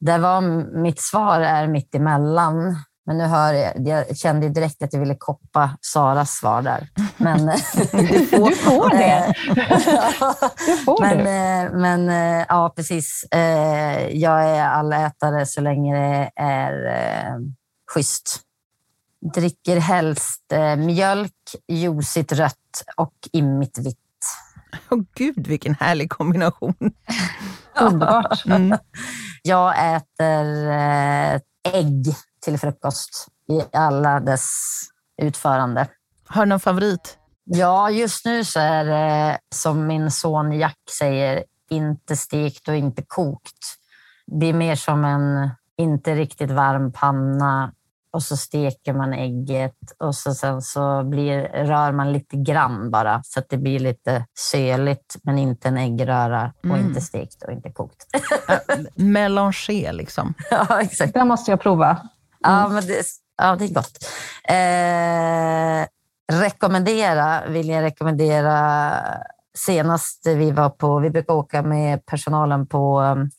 Det 0.00 0.18
var 0.18 0.40
mitt 0.82 1.00
svar 1.00 1.40
är 1.40 1.68
mitt 1.68 1.94
emellan. 1.94 2.76
Men 3.06 3.18
nu 3.18 3.24
hör 3.24 3.52
jag, 3.52 3.88
jag 3.88 4.16
kände 4.16 4.48
direkt 4.48 4.82
att 4.82 4.92
jag 4.92 5.00
ville 5.00 5.14
koppa 5.14 5.70
Saras 5.80 6.30
svar 6.30 6.62
där. 6.62 6.88
Men, 7.16 7.46
du, 7.92 8.26
får, 8.26 8.48
du 8.48 8.54
får 8.54 8.90
det. 8.90 9.34
du 10.66 10.76
får 10.76 11.00
men, 11.00 11.18
det. 11.18 11.70
men 11.78 12.08
ja, 12.48 12.72
precis. 12.76 13.24
Eh, 13.30 14.08
jag 14.08 14.44
är 14.44 14.64
allätare 14.68 15.46
så 15.46 15.60
länge 15.60 15.94
det 15.94 16.42
är 16.42 16.86
eh, 16.86 17.34
schysst. 17.94 18.40
Dricker 19.34 19.76
helst 19.76 20.52
eh, 20.52 20.76
mjölk, 20.76 21.32
juicigt 21.68 22.32
rött 22.32 22.84
och 22.96 23.14
immigt 23.32 23.78
vitt. 23.78 24.05
oh, 24.90 25.02
gud, 25.14 25.46
vilken 25.46 25.74
härlig 25.74 26.10
kombination. 26.10 26.74
Underbart. 27.80 28.46
Mm. 28.46 28.78
Jag 29.42 29.96
äter 29.96 30.70
eh, 30.70 31.40
ägg 31.74 32.14
till 32.44 32.58
frukost 32.58 33.26
i 33.48 33.76
alla 33.76 34.20
dess 34.20 34.50
utförande. 35.22 35.88
Har 36.26 36.44
du 36.44 36.48
någon 36.48 36.60
favorit? 36.60 37.18
Ja, 37.44 37.90
just 37.90 38.24
nu 38.24 38.44
så 38.44 38.60
är 38.60 38.84
det 38.84 39.38
som 39.54 39.86
min 39.86 40.10
son 40.10 40.52
Jack 40.52 40.78
säger, 40.98 41.44
inte 41.70 42.16
stekt 42.16 42.68
och 42.68 42.76
inte 42.76 43.02
kokt. 43.06 43.58
Det 44.26 44.46
är 44.46 44.52
mer 44.52 44.76
som 44.76 45.04
en 45.04 45.50
inte 45.78 46.14
riktigt 46.14 46.50
varm 46.50 46.92
panna 46.92 47.72
och 48.16 48.22
så 48.22 48.36
steker 48.36 48.92
man 48.92 49.12
ägget 49.12 49.74
och 49.98 50.14
så 50.14 50.34
sen 50.34 50.62
så 50.62 51.04
blir, 51.04 51.40
rör 51.42 51.92
man 51.92 52.12
lite 52.12 52.36
grann 52.36 52.90
bara 52.90 53.22
så 53.24 53.40
att 53.40 53.48
det 53.48 53.56
blir 53.56 53.78
lite 53.78 54.24
söligt 54.38 55.16
men 55.22 55.38
inte 55.38 55.68
en 55.68 55.76
äggröra 55.78 56.52
och 56.58 56.64
Mm. 56.64 56.86
inte 56.86 57.00
stekt 57.00 57.42
och 57.42 57.52
inte 57.52 57.70
kokt. 57.72 58.06
Mélanger 58.94 59.92
liksom. 59.92 60.34
ja, 60.50 60.80
exakt. 60.80 61.14
Det 61.14 61.24
måste 61.24 61.50
jag 61.50 61.60
prova. 61.60 61.98
Ja, 62.40 62.68
men 62.68 62.86
det, 62.86 63.02
ja, 63.36 63.56
det 63.56 63.64
är 63.64 63.74
gott. 63.74 63.98
Eh, 64.48 65.86
rekommendera 66.42 67.46
vill 67.48 67.68
jag 67.68 67.82
rekommendera. 67.82 68.92
Senast 69.58 70.26
vi 70.26 70.50
var 70.50 70.70
på, 70.70 70.98
vi 70.98 71.10
brukar 71.10 71.34
åka 71.34 71.62
med 71.62 72.06
personalen 72.06 72.66
på 72.66 73.00
um, 73.00 73.30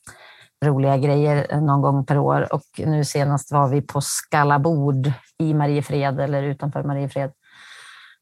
roliga 0.65 0.97
grejer 0.97 1.61
någon 1.61 1.81
gång 1.81 2.05
per 2.05 2.17
år 2.17 2.53
och 2.53 2.65
nu 2.77 3.05
senast 3.05 3.51
var 3.51 3.67
vi 3.67 3.81
på 3.81 4.01
Skallabord 4.01 5.11
i 5.39 5.53
Mariefred 5.53 6.19
eller 6.19 6.43
utanför 6.43 6.83
Mariefred. 6.83 7.31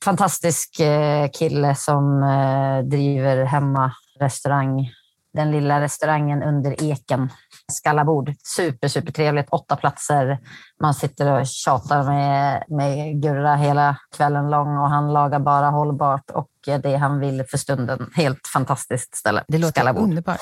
Fantastisk 0.03 0.79
eh, 0.79 1.29
kille 1.29 1.75
som 1.75 2.23
eh, 2.23 2.85
driver 2.89 3.43
hemma 3.43 3.91
restaurang. 4.19 4.89
Den 5.33 5.51
lilla 5.51 5.81
restaurangen 5.81 6.43
under 6.43 6.83
eken. 6.83 7.29
Skallabord. 7.71 8.33
Super, 8.43 8.87
super 8.87 9.11
trevligt. 9.11 9.49
Åtta 9.49 9.75
platser. 9.75 10.39
Man 10.81 10.93
sitter 10.93 11.31
och 11.31 11.47
tjatar 11.47 12.03
med, 12.03 12.63
med 12.67 13.21
Gurra 13.21 13.55
hela 13.55 13.97
kvällen 14.17 14.49
lång 14.49 14.77
och 14.77 14.89
han 14.89 15.13
lagar 15.13 15.39
bara 15.39 15.69
hållbart 15.69 16.29
och 16.29 16.49
det 16.65 16.95
han 16.95 17.19
vill 17.19 17.43
för 17.49 17.57
stunden. 17.57 18.09
Helt 18.15 18.47
fantastiskt 18.53 19.15
ställe. 19.15 19.43
Det 19.47 19.57
låter 19.57 19.71
Skallabord. 19.71 20.03
underbart. 20.03 20.41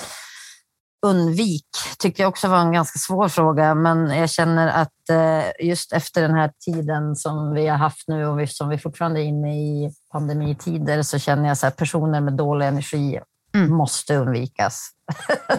Undvik 1.06 1.68
tyckte 2.00 2.22
jag 2.22 2.30
också 2.30 2.48
var 2.48 2.58
en 2.60 2.72
ganska 2.72 3.00
svår 3.00 3.30
fråga, 3.30 3.76
men 3.76 4.10
jag 4.10 4.30
känner 4.30 4.68
att 4.68 5.10
eh, 5.10 5.68
just 5.68 5.94
efter 5.94 6.22
den 6.22 6.34
här 6.34 6.52
tiden 6.66 7.16
som 7.16 7.54
vi 7.54 7.68
har 7.68 7.78
haft 7.78 8.08
nu 8.08 8.26
och 8.26 8.50
som 8.50 8.70
vi 8.70 8.78
fortfarande 8.78 9.22
är 9.22 9.24
inne 9.24 9.56
i 9.56 9.92
pandemitider 10.12 11.02
så 11.02 11.20
känner 11.20 11.48
jag 11.48 11.58
så 11.58 11.66
här, 11.66 11.72
personer 11.72 12.22
med 12.22 12.34
dålig 12.34 12.68
energi 12.68 13.20
Mm. 13.56 13.74
måste 13.74 14.16
undvikas. 14.16 14.90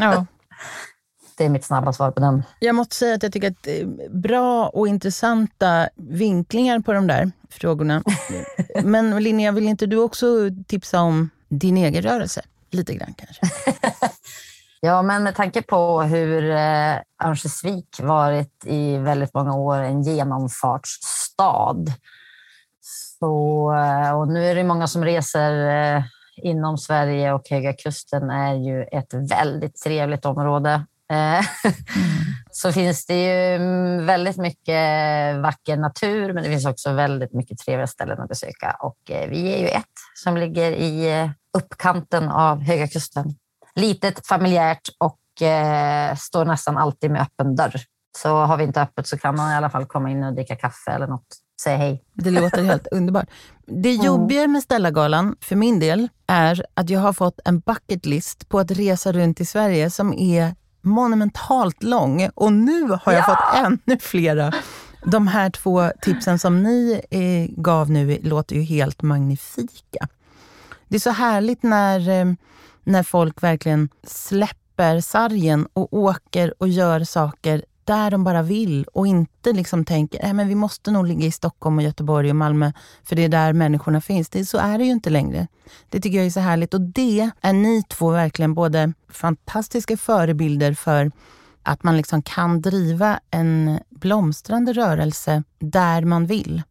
Ja. 0.01 0.27
Det 1.37 1.45
är 1.45 1.49
mitt 1.49 1.65
snabba 1.65 1.93
svar 1.93 2.11
på 2.11 2.21
den. 2.21 2.43
Jag 2.59 2.75
måste 2.75 2.97
säga 2.97 3.15
att 3.15 3.23
jag 3.23 3.33
tycker 3.33 3.51
att 3.51 3.63
det 3.63 3.81
är 3.81 4.09
bra 4.19 4.69
och 4.69 4.89
intressanta 4.89 5.89
vinklingar 5.97 6.81
på 6.81 6.93
de 6.93 7.07
där 7.07 7.31
frågorna. 7.51 8.03
Men 8.83 9.23
Linnea, 9.23 9.53
vill 9.53 9.69
inte 9.69 9.87
du 9.87 9.97
också 9.97 10.27
tipsa 10.67 11.01
om 11.01 11.31
din 11.49 11.77
egen 11.77 12.03
rörelse? 12.03 12.43
Lite 12.71 12.95
grann 12.95 13.15
kanske. 13.15 13.47
Ja, 14.85 15.03
men 15.03 15.23
med 15.23 15.35
tanke 15.35 15.63
på 15.63 16.03
hur 16.03 16.51
eh, 16.51 16.97
Örnsköldsvik 17.25 18.01
varit 18.03 18.67
i 18.67 18.97
väldigt 18.97 19.35
många 19.35 19.55
år 19.55 19.77
en 19.77 20.03
genomfartsstad. 20.03 21.85
Så, 22.81 23.73
eh, 23.75 24.19
och 24.19 24.29
nu 24.29 24.47
är 24.47 24.55
det 24.55 24.65
många 24.65 24.87
som 24.87 25.05
reser 25.05 25.69
eh, 25.97 26.03
inom 26.37 26.79
Sverige 26.79 27.33
och 27.33 27.49
Höga 27.51 27.73
Kusten 27.73 28.31
är 28.31 28.55
ju 28.55 28.83
ett 28.83 29.15
väldigt 29.15 29.77
trevligt 29.77 30.25
område. 30.25 30.87
Eh, 31.11 31.45
så 32.51 32.73
finns 32.73 33.07
det 33.07 33.25
ju 33.25 33.55
mm, 33.57 34.07
väldigt 34.07 34.37
mycket 34.37 34.77
vacker 35.43 35.77
natur, 35.77 36.33
men 36.33 36.43
det 36.43 36.51
finns 36.51 36.67
också 36.67 36.93
väldigt 36.93 37.33
mycket 37.33 37.59
trevliga 37.59 37.87
ställen 37.87 38.21
att 38.21 38.29
besöka. 38.29 38.77
Och 38.81 39.11
eh, 39.11 39.31
vi 39.31 39.55
är 39.55 39.59
ju 39.59 39.69
ett 39.69 39.85
som 40.25 40.37
ligger 40.37 40.73
i 40.73 41.31
uppkanten 41.59 42.29
av 42.29 42.63
Höga 42.63 42.89
Kusten 42.89 43.35
litet, 43.75 44.27
familjärt 44.27 44.89
och 44.99 45.43
eh, 45.43 46.17
står 46.17 46.45
nästan 46.45 46.77
alltid 46.77 47.11
med 47.11 47.23
öppen 47.23 47.57
dörr. 47.57 47.81
Så 48.19 48.29
har 48.29 48.57
vi 48.57 48.65
inte 48.65 48.83
öppet 48.83 49.07
så 49.07 49.19
kan 49.19 49.37
man 49.37 49.53
i 49.53 49.55
alla 49.55 49.71
fall 49.71 49.87
komma 49.87 50.11
in 50.11 50.25
och 50.25 50.35
dricka 50.35 50.57
kaffe 50.57 50.91
eller 50.91 51.07
något. 51.07 51.27
Säga 51.63 51.77
hej. 51.77 52.05
Det 52.13 52.31
låter 52.31 52.63
helt 52.65 52.87
underbart. 52.87 53.29
Det 53.67 53.93
jobbiga 53.93 54.49
med 54.49 54.63
Stellagalan, 54.63 55.37
för 55.41 55.57
min 55.57 55.81
del, 55.81 56.09
är 56.27 56.65
att 56.75 56.91
jag 56.91 57.01
har 57.01 57.13
fått 57.13 57.41
en 57.45 57.61
bucket 57.61 58.07
list 58.07 58.49
på 58.49 58.59
att 58.59 58.71
resa 58.71 59.13
runt 59.13 59.41
i 59.41 59.45
Sverige 59.45 59.91
som 59.91 60.13
är 60.13 60.55
monumentalt 60.83 61.83
lång. 61.83 62.29
Och 62.35 62.53
nu 62.53 62.89
har 63.03 63.13
jag 63.13 63.27
fått 63.27 63.55
ännu 63.55 63.99
flera. 64.01 64.53
De 65.07 65.27
här 65.27 65.51
två 65.51 65.91
tipsen 66.03 66.39
som 66.39 66.63
ni 66.63 67.01
eh, 67.11 67.63
gav 67.63 67.91
nu 67.91 68.19
låter 68.23 68.57
ju 68.57 68.63
helt 68.63 69.03
magnifika. 69.03 70.09
Det 70.89 70.97
är 70.97 71.01
så 71.01 71.11
härligt 71.11 71.63
när, 71.63 72.09
eh, 72.09 72.35
när 72.85 73.03
folk 73.03 73.43
verkligen 73.43 73.89
släpper 74.07 75.01
sargen 75.01 75.67
och 75.73 75.93
åker 75.93 76.55
och 76.59 76.69
gör 76.69 77.05
saker 77.05 77.65
där 77.85 78.11
de 78.11 78.25
bara 78.25 78.43
vill 78.43 78.85
och 78.85 79.07
inte 79.07 79.53
liksom 79.53 79.85
tänker 79.85 80.27
att 80.27 80.37
men 80.37 80.49
vi 80.49 80.55
måste 80.55 80.91
nog 80.91 81.07
ligga 81.07 81.27
i 81.27 81.31
Stockholm, 81.31 81.79
och 81.79 81.85
Göteborg 81.85 82.31
och 82.31 82.37
Malmö 82.37 82.73
för 83.05 83.17
det 83.17 83.25
är 83.25 83.29
där 83.29 83.53
människorna 83.53 84.01
finns. 84.01 84.29
Det, 84.29 84.45
så 84.45 84.59
är 84.59 84.79
det 84.79 84.85
ju 84.85 84.91
inte 84.91 85.11
längre. 85.11 85.47
Det 85.89 86.01
tycker 86.01 86.19
jag 86.19 86.27
är 86.27 86.31
så 86.31 86.41
härligt 86.41 86.75
och 86.75 86.81
det 86.81 87.31
är 87.41 87.53
ni 87.53 87.83
två 87.83 88.11
verkligen 88.11 88.55
både 88.55 88.93
fantastiska 89.09 89.97
förebilder 89.97 90.75
för 90.75 91.11
att 91.63 91.83
man 91.83 91.97
liksom 91.97 92.23
kan 92.23 92.63
driva 92.63 93.21
en 93.31 93.81
blomstrande 93.91 94.73
rörelse 94.73 95.43
där 95.59 96.05
man 96.05 96.27
vill. 96.27 96.63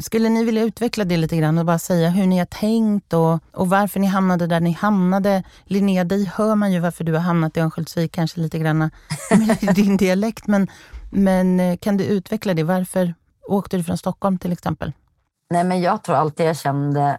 Skulle 0.00 0.28
ni 0.28 0.44
vilja 0.44 0.62
utveckla 0.62 1.04
det 1.04 1.16
lite 1.16 1.36
grann 1.36 1.58
och 1.58 1.64
bara 1.64 1.78
säga 1.78 2.08
hur 2.08 2.26
ni 2.26 2.38
har 2.38 2.46
tänkt 2.46 3.12
och, 3.12 3.38
och 3.52 3.68
varför 3.68 4.00
ni 4.00 4.06
hamnade 4.06 4.46
där 4.46 4.60
ni 4.60 4.72
hamnade? 4.72 5.42
Linnea, 5.64 6.04
dig 6.04 6.24
hör 6.24 6.54
man 6.54 6.72
ju 6.72 6.80
varför 6.80 7.04
du 7.04 7.12
har 7.12 7.20
hamnat 7.20 7.56
i 7.56 7.60
Örnsköldsvik, 7.60 8.12
kanske 8.12 8.40
lite 8.40 8.58
grann 8.58 8.78
med 9.30 9.74
din 9.74 9.96
dialekt. 9.96 10.46
Men, 10.46 10.68
men 11.10 11.60
eh, 11.60 11.76
kan 11.76 11.96
du 11.96 12.04
utveckla 12.04 12.54
det? 12.54 12.62
Varför 12.62 13.14
åkte 13.48 13.76
du 13.76 13.84
från 13.84 13.98
Stockholm 13.98 14.38
till 14.38 14.52
exempel? 14.52 14.92
Nej, 15.50 15.64
men 15.64 15.80
jag 15.80 16.04
tror 16.04 16.16
alltid 16.16 16.46
jag 16.46 16.56
kände... 16.56 17.18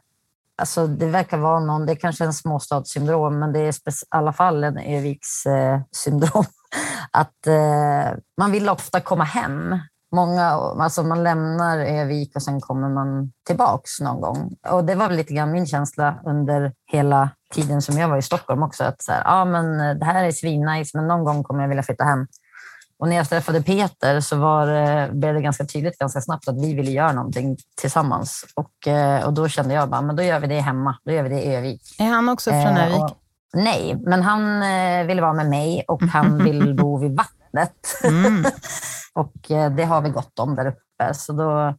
Alltså 0.58 0.88
det 0.88 1.06
verkar 1.06 1.38
vara 1.38 1.60
någon, 1.60 1.86
det 1.86 1.94
är 1.94 1.96
kanske 1.96 2.26
en 2.26 2.34
småstadssyndrom, 2.34 3.40
men 3.40 3.54
det 3.54 3.60
är 3.60 3.70
i 3.70 3.92
alla 4.10 4.34
fall 4.34 4.64
en 4.64 4.78
Öviks 4.78 5.46
eh, 5.46 5.82
syndrom. 5.92 6.46
Att 7.12 7.48
eh, 7.48 8.18
man 8.38 8.52
vill 8.52 8.70
ofta 8.70 9.00
komma 9.00 9.24
hem. 9.24 9.80
Många, 10.12 10.46
alltså 10.80 11.04
man 11.04 11.24
lämnar 11.24 11.78
Övik 11.80 12.36
och 12.36 12.42
sen 12.44 12.62
kommer 12.62 12.90
man 12.90 13.32
tillbaks 13.48 14.00
någon 14.02 14.22
gång. 14.22 14.56
Och 14.70 14.84
det 14.84 14.96
var 14.96 15.08
väl 15.08 15.18
lite 15.18 15.34
grann 15.34 15.52
min 15.52 15.66
känsla 15.68 16.20
under 16.26 16.74
hela 16.92 17.30
tiden 17.54 17.82
som 17.82 17.98
jag 17.98 18.08
var 18.10 18.18
i 18.18 18.22
Stockholm 18.22 18.64
också. 18.64 18.84
Att 18.84 19.02
så 19.02 19.12
här, 19.12 19.22
ja, 19.26 19.46
men 19.46 20.00
det 20.00 20.06
här 20.06 20.24
är 20.24 20.32
svinnice, 20.32 20.98
men 20.98 21.08
någon 21.08 21.24
gång 21.24 21.44
kommer 21.44 21.62
jag 21.62 21.68
vilja 21.70 21.84
flytta 21.84 22.04
hem. 22.04 22.28
Och 23.00 23.08
när 23.10 23.16
jag 23.16 23.30
träffade 23.30 23.62
Peter 23.62 24.22
så 24.22 24.36
var, 24.38 24.68
det- 24.68 25.10
blev 25.14 25.34
det 25.34 25.42
ganska 25.42 25.66
tydligt 25.66 25.98
ganska 25.98 26.22
snabbt 26.22 26.48
att 26.48 26.62
vi 26.64 26.74
ville 26.76 26.92
göra 26.92 27.12
någonting 27.12 27.58
tillsammans. 27.82 28.46
Och, 28.56 28.88
eh, 28.88 29.26
och 29.26 29.34
då 29.34 29.48
kände 29.48 29.74
jag 29.74 29.90
bara, 29.90 30.02
men 30.02 30.16
då 30.16 30.24
gör 30.24 30.40
vi 30.40 30.48
det 30.48 30.60
hemma. 30.60 30.96
Då 31.06 31.12
gör 31.12 31.24
vi 31.24 31.30
det 31.30 31.42
i 31.46 31.56
Övik. 31.56 31.82
Är 32.00 32.06
han 32.06 32.30
också 32.30 32.50
från 32.50 32.60
Eh, 32.78 32.86
Övik? 32.86 33.00
och- 33.00 33.18
nej, 33.54 33.98
men 34.06 34.22
han 34.24 34.64
eh, 34.64 35.06
ville 35.08 35.22
vara 35.22 35.34
med 35.34 35.50
mig 35.50 35.84
och 35.88 36.02
han 36.04 36.38
vill 36.44 36.76
bo 36.76 36.98
vid 36.98 37.16
vattnet. 37.18 38.02
Mm. 38.04 38.46
och 39.14 39.52
eh, 39.52 39.72
det 39.72 39.84
har 39.84 40.02
vi 40.02 40.10
gott 40.10 40.40
om 40.40 40.56
där 40.56 40.68
uppe. 40.68 41.14
Så 41.14 41.34
då, 41.34 41.76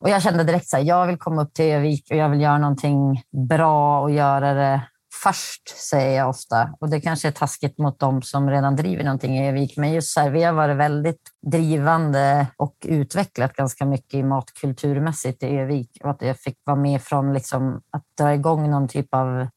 och 0.00 0.08
jag 0.08 0.22
kände 0.22 0.44
direkt 0.44 0.74
att 0.74 0.84
jag 0.84 1.06
vill 1.06 1.18
komma 1.18 1.42
upp 1.42 1.54
till 1.54 1.64
Övik 1.64 2.06
och 2.10 2.16
jag 2.16 2.28
vill 2.28 2.40
göra 2.40 2.58
någonting 2.58 3.22
bra 3.48 4.00
och 4.00 4.10
göra 4.10 4.54
det 4.54 4.82
först, 5.22 5.78
säger 5.88 6.16
jag 6.16 6.28
ofta. 6.28 6.74
Och 6.80 6.90
det 6.90 7.00
kanske 7.00 7.28
är 7.28 7.32
taskigt 7.32 7.78
mot 7.78 7.98
dem 7.98 8.22
som 8.22 8.50
redan 8.50 8.76
driver 8.76 9.04
någonting 9.04 9.38
i 9.38 9.48
Övik, 9.48 9.76
men 9.76 9.92
just 9.92 10.12
så 10.12 10.20
här, 10.20 10.30
vi 10.30 10.42
har 10.42 10.52
varit 10.52 10.76
väldigt 10.76 11.20
drivande 11.46 12.46
och 12.56 12.76
utvecklat 12.84 13.52
ganska 13.52 13.84
mycket 13.84 14.14
i 14.14 14.22
matkulturmässigt 14.22 15.42
i 15.42 15.46
Övik. 15.46 15.90
Och 16.04 16.10
att 16.10 16.22
jag 16.22 16.38
fick 16.38 16.58
vara 16.64 16.76
med 16.76 17.02
från 17.02 17.34
liksom 17.34 17.82
att 17.90 18.04
dra 18.18 18.34
igång 18.34 18.70
någon 18.70 18.88
typ 18.88 19.14
av 19.14 19.48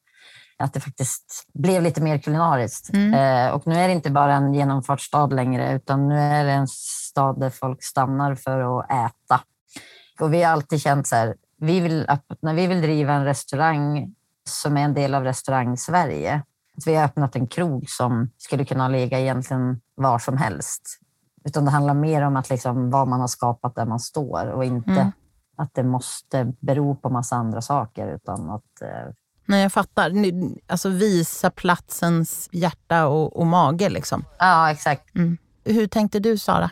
att 0.64 0.74
det 0.74 0.80
faktiskt 0.80 1.48
blev 1.54 1.82
lite 1.82 2.02
mer 2.02 2.18
kulinariskt. 2.18 2.94
Mm. 2.94 3.14
Eh, 3.14 3.54
och 3.54 3.68
nu 3.68 3.76
är 3.76 3.88
det 3.88 3.94
inte 3.94 4.12
bara 4.12 4.34
en 4.34 4.54
genomfartsstad 4.54 5.28
längre, 5.28 5.74
utan 5.74 6.08
nu 6.08 6.20
är 6.20 6.46
det 6.46 6.52
en 6.52 6.68
stad 6.68 7.40
där 7.40 7.50
folk 7.50 7.84
stannar 7.84 8.36
för 8.36 8.80
att 8.80 8.86
äta. 8.92 9.42
Och 10.20 10.34
vi 10.34 10.44
har 10.44 10.52
alltid 10.52 10.82
känt 10.82 11.08
så 11.08 11.16
här, 11.16 11.36
vi 11.58 11.80
vill 11.80 12.06
öppna, 12.10 12.54
vi 12.54 12.68
vill 12.68 12.82
driva 12.82 13.14
en 13.14 13.26
restaurang 13.26 14.16
som 14.50 14.78
är 14.78 14.82
en 14.82 14.94
del 14.94 15.16
av 15.16 15.24
restaurang-Sverige. 15.24 16.44
Att 16.78 16.88
vi 16.88 16.96
har 16.96 17.06
öppnat 17.06 17.36
en 17.36 17.48
krog 17.48 17.90
som 17.90 18.30
skulle 18.38 18.66
kunna 18.66 18.88
ligga 18.88 19.20
egentligen 19.20 19.82
var 19.96 20.20
som 20.20 20.38
helst. 20.38 20.82
Utan 21.46 21.66
det 21.66 21.72
handlar 21.72 21.94
mer 21.94 22.22
om 22.22 22.36
att 22.36 22.50
liksom 22.50 22.90
vad 22.90 23.08
man 23.08 23.20
har 23.20 23.28
skapat 23.28 23.76
där 23.76 23.86
man 23.86 24.00
står 24.00 24.48
och 24.48 24.66
inte 24.66 24.92
Mm. 24.92 25.12
att 25.56 25.74
det 25.74 25.84
måste 25.84 26.54
bero 26.60 26.96
på 26.96 27.10
massa 27.10 27.36
andra 27.36 27.62
saker. 27.62 28.08
Utan 28.08 28.50
att, 28.50 28.82
eh, 28.82 29.14
Nej, 29.52 29.62
jag 29.62 29.74
fattar. 29.74 30.12
Alltså 30.68 30.90
visa 30.90 31.50
platsens 31.50 32.50
hjärta 32.52 33.08
och, 33.08 33.38
och 33.38 33.48
mage. 33.48 33.90
Liksom. 33.90 34.26
ja, 34.40 34.72
exakt. 34.72 35.04
Hur 35.66 35.88
tänkte 35.88 36.20
du, 36.20 36.38
Sara? 36.38 36.70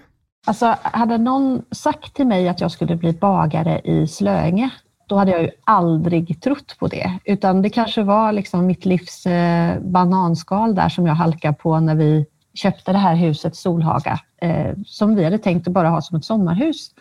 Alltså, 0.48 0.76
hade 0.82 1.18
någon 1.18 1.62
sagt 1.72 2.14
till 2.14 2.28
mig 2.28 2.50
att 2.50 2.62
jag 2.62 2.72
skulle 2.72 2.96
bli 2.96 3.14
bagare 3.14 3.82
i 3.84 4.08
Slöinge, 4.08 4.70
då 5.08 5.16
hade 5.16 5.32
jag 5.32 5.42
ju 5.42 5.50
aldrig 5.64 6.42
trott 6.42 6.76
på 6.80 6.88
det. 6.88 7.20
Utan 7.26 7.62
det 7.62 7.70
kanske 7.70 8.04
var 8.04 8.32
liksom 8.32 8.66
mitt 8.66 8.86
livs 8.86 9.26
eh, 9.26 9.80
bananskal 9.80 10.76
där 10.76 10.90
som 10.90 11.08
jag 11.08 11.16
halkade 11.16 11.54
på 11.54 11.80
när 11.80 11.96
vi 11.96 12.26
köpte 12.54 12.92
det 12.92 12.98
här 12.98 13.16
huset 13.16 13.56
Solhaga, 13.56 14.20
eh, 14.42 14.74
som 14.86 15.16
vi 15.16 15.24
hade 15.24 15.38
tänkt 15.38 15.68
att 15.68 15.74
bara 15.74 15.90
ha 15.90 16.02
som 16.02 16.18
ett 16.18 16.26
sommarhus. 16.26 16.92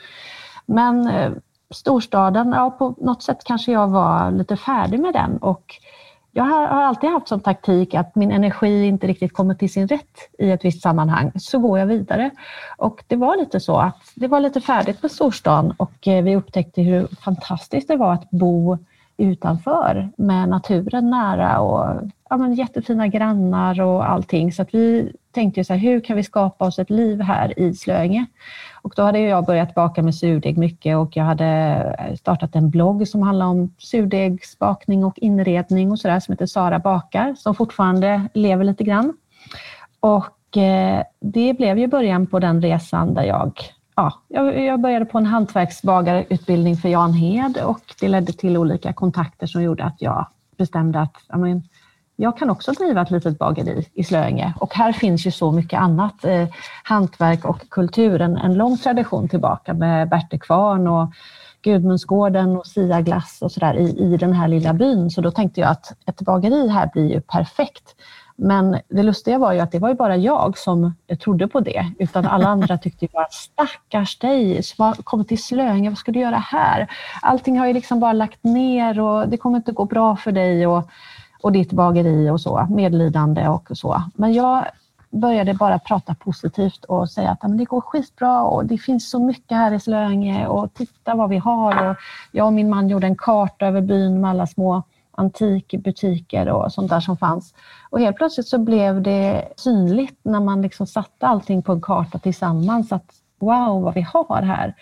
Men 0.67 1.09
eh, 1.09 1.33
storstaden, 1.71 2.53
ja, 2.53 2.71
på 2.71 2.95
något 2.99 3.23
sätt 3.23 3.45
kanske 3.45 3.73
jag 3.73 3.89
var 3.89 4.31
lite 4.31 4.57
färdig 4.57 5.01
med 5.01 5.13
den. 5.13 5.37
Och 5.37 5.75
jag 6.33 6.45
har, 6.45 6.67
alltid 6.67 7.11
haft 7.11 7.29
som 7.29 7.41
taktik 7.41 7.95
att 7.95 8.15
min 8.15 8.33
energi 8.33 8.87
inte 8.87 9.07
riktigt 9.07 9.33
kommer 9.33 9.55
till 9.55 9.73
sin 9.73 9.89
rätt 9.89 10.31
i 10.39 10.51
ett 10.51 10.65
visst 10.65 10.83
sammanhang, 10.83 11.33
så 11.37 11.59
går 11.59 11.79
jag 11.79 11.87
vidare. 11.87 12.31
Och 12.77 13.05
det 13.07 13.17
var 13.17 13.37
lite 13.37 13.61
så 13.61 13.77
att 13.77 14.13
det 14.15 14.29
var 14.29 14.41
lite 14.41 14.61
färdigt 14.61 15.03
med 15.03 15.11
storstan. 15.11 15.75
Och 15.77 16.09
eh, 16.09 16.25
vi 16.25 16.37
upptäckte 16.37 16.83
hur 16.83 17.07
fantastiskt 17.25 17.89
det 17.89 17.97
var 17.97 18.13
att 18.13 18.31
bo 18.31 18.79
utanför 19.19 20.09
med 20.17 20.49
naturen 20.49 21.11
nära 21.11 21.61
och 21.61 22.11
ja, 22.31 22.37
men 22.37 22.55
jättefina 22.55 23.09
grannar 23.09 23.81
och 23.81 24.11
allting. 24.11 24.53
Så 24.53 24.63
att 24.63 24.75
vi 24.75 25.13
tänkte 25.31 25.65
så 25.65 25.73
här, 25.73 25.81
hur 25.81 26.01
kan 26.01 26.17
vi 26.17 26.23
skapa 26.23 26.67
oss 26.67 26.79
ett 26.79 26.91
liv 26.91 27.21
här 27.21 27.59
i 27.59 27.75
Slöinge? 27.75 28.27
Och 28.83 28.93
då 28.97 29.03
hade 29.03 29.19
jag 29.19 29.47
börjat 29.47 29.75
baka 29.75 30.03
med 30.03 30.15
surdeg 30.15 30.59
mycket 30.59 30.97
och 30.97 31.17
jag 31.17 31.25
hade 31.25 31.47
eh, 31.99 32.17
startat 32.17 32.55
en 32.55 32.71
blogg 32.71 33.09
som 33.09 33.23
handlar 33.23 33.47
om 33.47 33.75
surdegsbakning 33.79 35.05
och 35.05 35.19
inredning 35.19 35.91
och 35.91 35.99
sådär 35.99 36.21
som 36.21 36.33
heter 36.33 36.47
Sara 36.47 36.79
bakar 36.79 37.35
som 37.35 37.55
fortfarande 37.55 38.29
lever 38.35 38.65
lite 38.65 38.85
grann. 38.85 39.17
Och 40.01 40.57
eh, 40.57 41.03
det 41.21 41.55
blev 41.55 41.79
ju 41.79 41.87
början 41.87 42.27
på 42.27 42.39
den 42.39 42.63
resan 42.63 43.15
där 43.15 43.25
jag 43.25 43.61
ja, 43.99 44.53
jag 44.53 44.81
började 44.81 45.05
på 45.05 45.19
en 45.19 45.27
hantverksbagarutbildning 45.27 46.77
för 46.77 46.89
Jan 46.89 47.13
Hed 47.13 47.59
och 47.65 47.95
det 48.01 48.09
ledde 48.09 48.33
till 48.33 48.57
olika 48.57 48.93
kontakter 48.93 49.47
som 49.47 49.63
gjorde 49.63 49.85
att 49.85 50.03
jag 50.03 50.27
bestämde 50.57 51.01
att 51.01 51.17
men, 51.35 51.63
jag 52.17 52.39
kan 52.39 52.51
också 52.51 52.73
driva 52.73 53.03
ett 53.03 53.11
litet 53.11 53.39
bageri 53.39 53.87
i 53.95 54.05
Slöinge 54.05 54.55
och 54.61 54.75
här 54.75 54.93
finns 54.93 55.27
ju 55.27 55.31
så 55.31 55.53
mycket 55.53 55.81
annat 55.81 56.25
eh, 56.25 56.49
hantverk 56.85 57.45
och 57.45 57.71
kultur, 57.71 58.21
en, 58.21 58.37
en 58.37 58.55
lång 58.55 58.79
tradition 58.79 59.29
tillbaka 59.29 59.75
med 59.75 60.09
Bertekvarn 60.09 60.89
och 60.89 61.13
Gudmundsgården 61.63 62.57
och 62.57 62.67
Sia 62.67 63.01
glass 63.01 63.39
och 63.43 63.53
sådär 63.53 63.75
i, 63.75 64.15
i 64.15 64.17
den 64.17 64.33
här 64.33 64.49
lilla 64.49 64.73
byn. 64.73 65.11
Så 65.11 65.21
då 65.21 65.31
tänkte 65.31 65.61
jag 65.61 65.71
att 65.71 65.93
ett 66.07 66.21
bageri 66.21 66.69
här 66.69 66.91
blir 66.93 67.15
ju 67.15 67.21
perfekt. 67.21 67.95
Men 68.41 68.79
det 68.89 69.03
lustiga 69.03 69.39
var 69.39 69.53
ju 69.53 69.61
att 69.61 69.73
det 69.73 69.79
var 69.79 69.89
ju 69.89 69.95
bara 69.95 70.17
jag 70.17 70.59
som 70.59 70.95
trodde 71.21 71.49
på 71.49 71.61
det, 71.61 71.93
utan 71.99 72.27
alla 72.27 72.49
andra 72.49 72.79
tyckte 72.79 73.05
ju 73.05 73.09
bara 73.13 73.29
stackars 73.31 74.19
dig, 74.19 74.63
kom 75.05 75.25
till 75.25 75.43
Slöinge, 75.43 75.91
vad 75.91 75.99
ska 75.99 76.13
du 76.13 76.21
göra 76.21 76.37
här? 76.37 76.91
Allting 77.23 77.59
har 77.59 77.67
ju 77.67 77.73
liksom 77.73 78.01
bara 78.01 78.13
lagt 78.13 78.45
ner 78.45 79.01
och 79.01 79.29
det 79.29 79.37
kommer 79.37 79.57
inte 79.57 79.73
gå 79.73 79.85
bra 79.85 80.17
för 80.17 80.33
dig 80.33 80.67
och, 80.67 80.89
och 81.43 81.53
ditt 81.53 81.73
bageri 81.73 82.31
och 82.31 82.41
så, 82.41 82.67
medlidande 82.71 83.49
och 83.49 83.69
så. 83.73 84.03
Men 84.15 84.33
jag 84.33 84.65
började 85.11 85.55
bara 85.55 85.79
prata 85.79 86.15
positivt 86.15 86.85
och 86.85 87.11
säga 87.11 87.31
att 87.31 87.59
det 87.59 87.65
går 87.65 87.81
skitbra 87.81 88.43
och 88.43 88.67
det 88.67 88.79
finns 88.79 89.11
så 89.11 89.19
mycket 89.19 89.57
här 89.57 89.73
i 89.75 89.81
Slöinge 89.81 90.47
och 90.47 90.75
titta 90.75 91.15
vad 91.15 91.31
vi 91.31 91.39
har. 91.39 91.91
Och 91.91 91.97
jag 92.33 92.47
och 92.47 92.53
min 92.53 92.71
man 92.71 92.89
gjorde 92.89 93.07
en 93.07 93.17
karta 93.17 93.67
över 93.67 93.81
byn 93.81 94.21
med 94.21 94.31
alla 94.31 94.47
små 94.47 94.83
antikbutiker 95.19 96.49
och 96.49 96.73
sånt 96.73 96.91
där 96.91 97.01
som 97.01 97.17
fanns. 97.17 97.55
Och 97.91 98.01
helt 98.01 98.17
plötsligt 98.17 98.49
så 98.49 98.59
blev 98.59 99.03
det 99.03 99.49
synligt 99.57 100.19
när 100.23 100.41
man 100.41 100.63
liksom 100.63 100.87
satte 100.87 101.27
allting 101.27 101.63
på 101.63 101.73
en 101.73 101.81
karta 101.81 102.19
tillsammans 102.19 102.93
att 102.93 103.15
wow 103.41 103.83
vad 103.83 103.95
vi 103.95 104.01
har 104.01 104.43
här. 104.43 104.75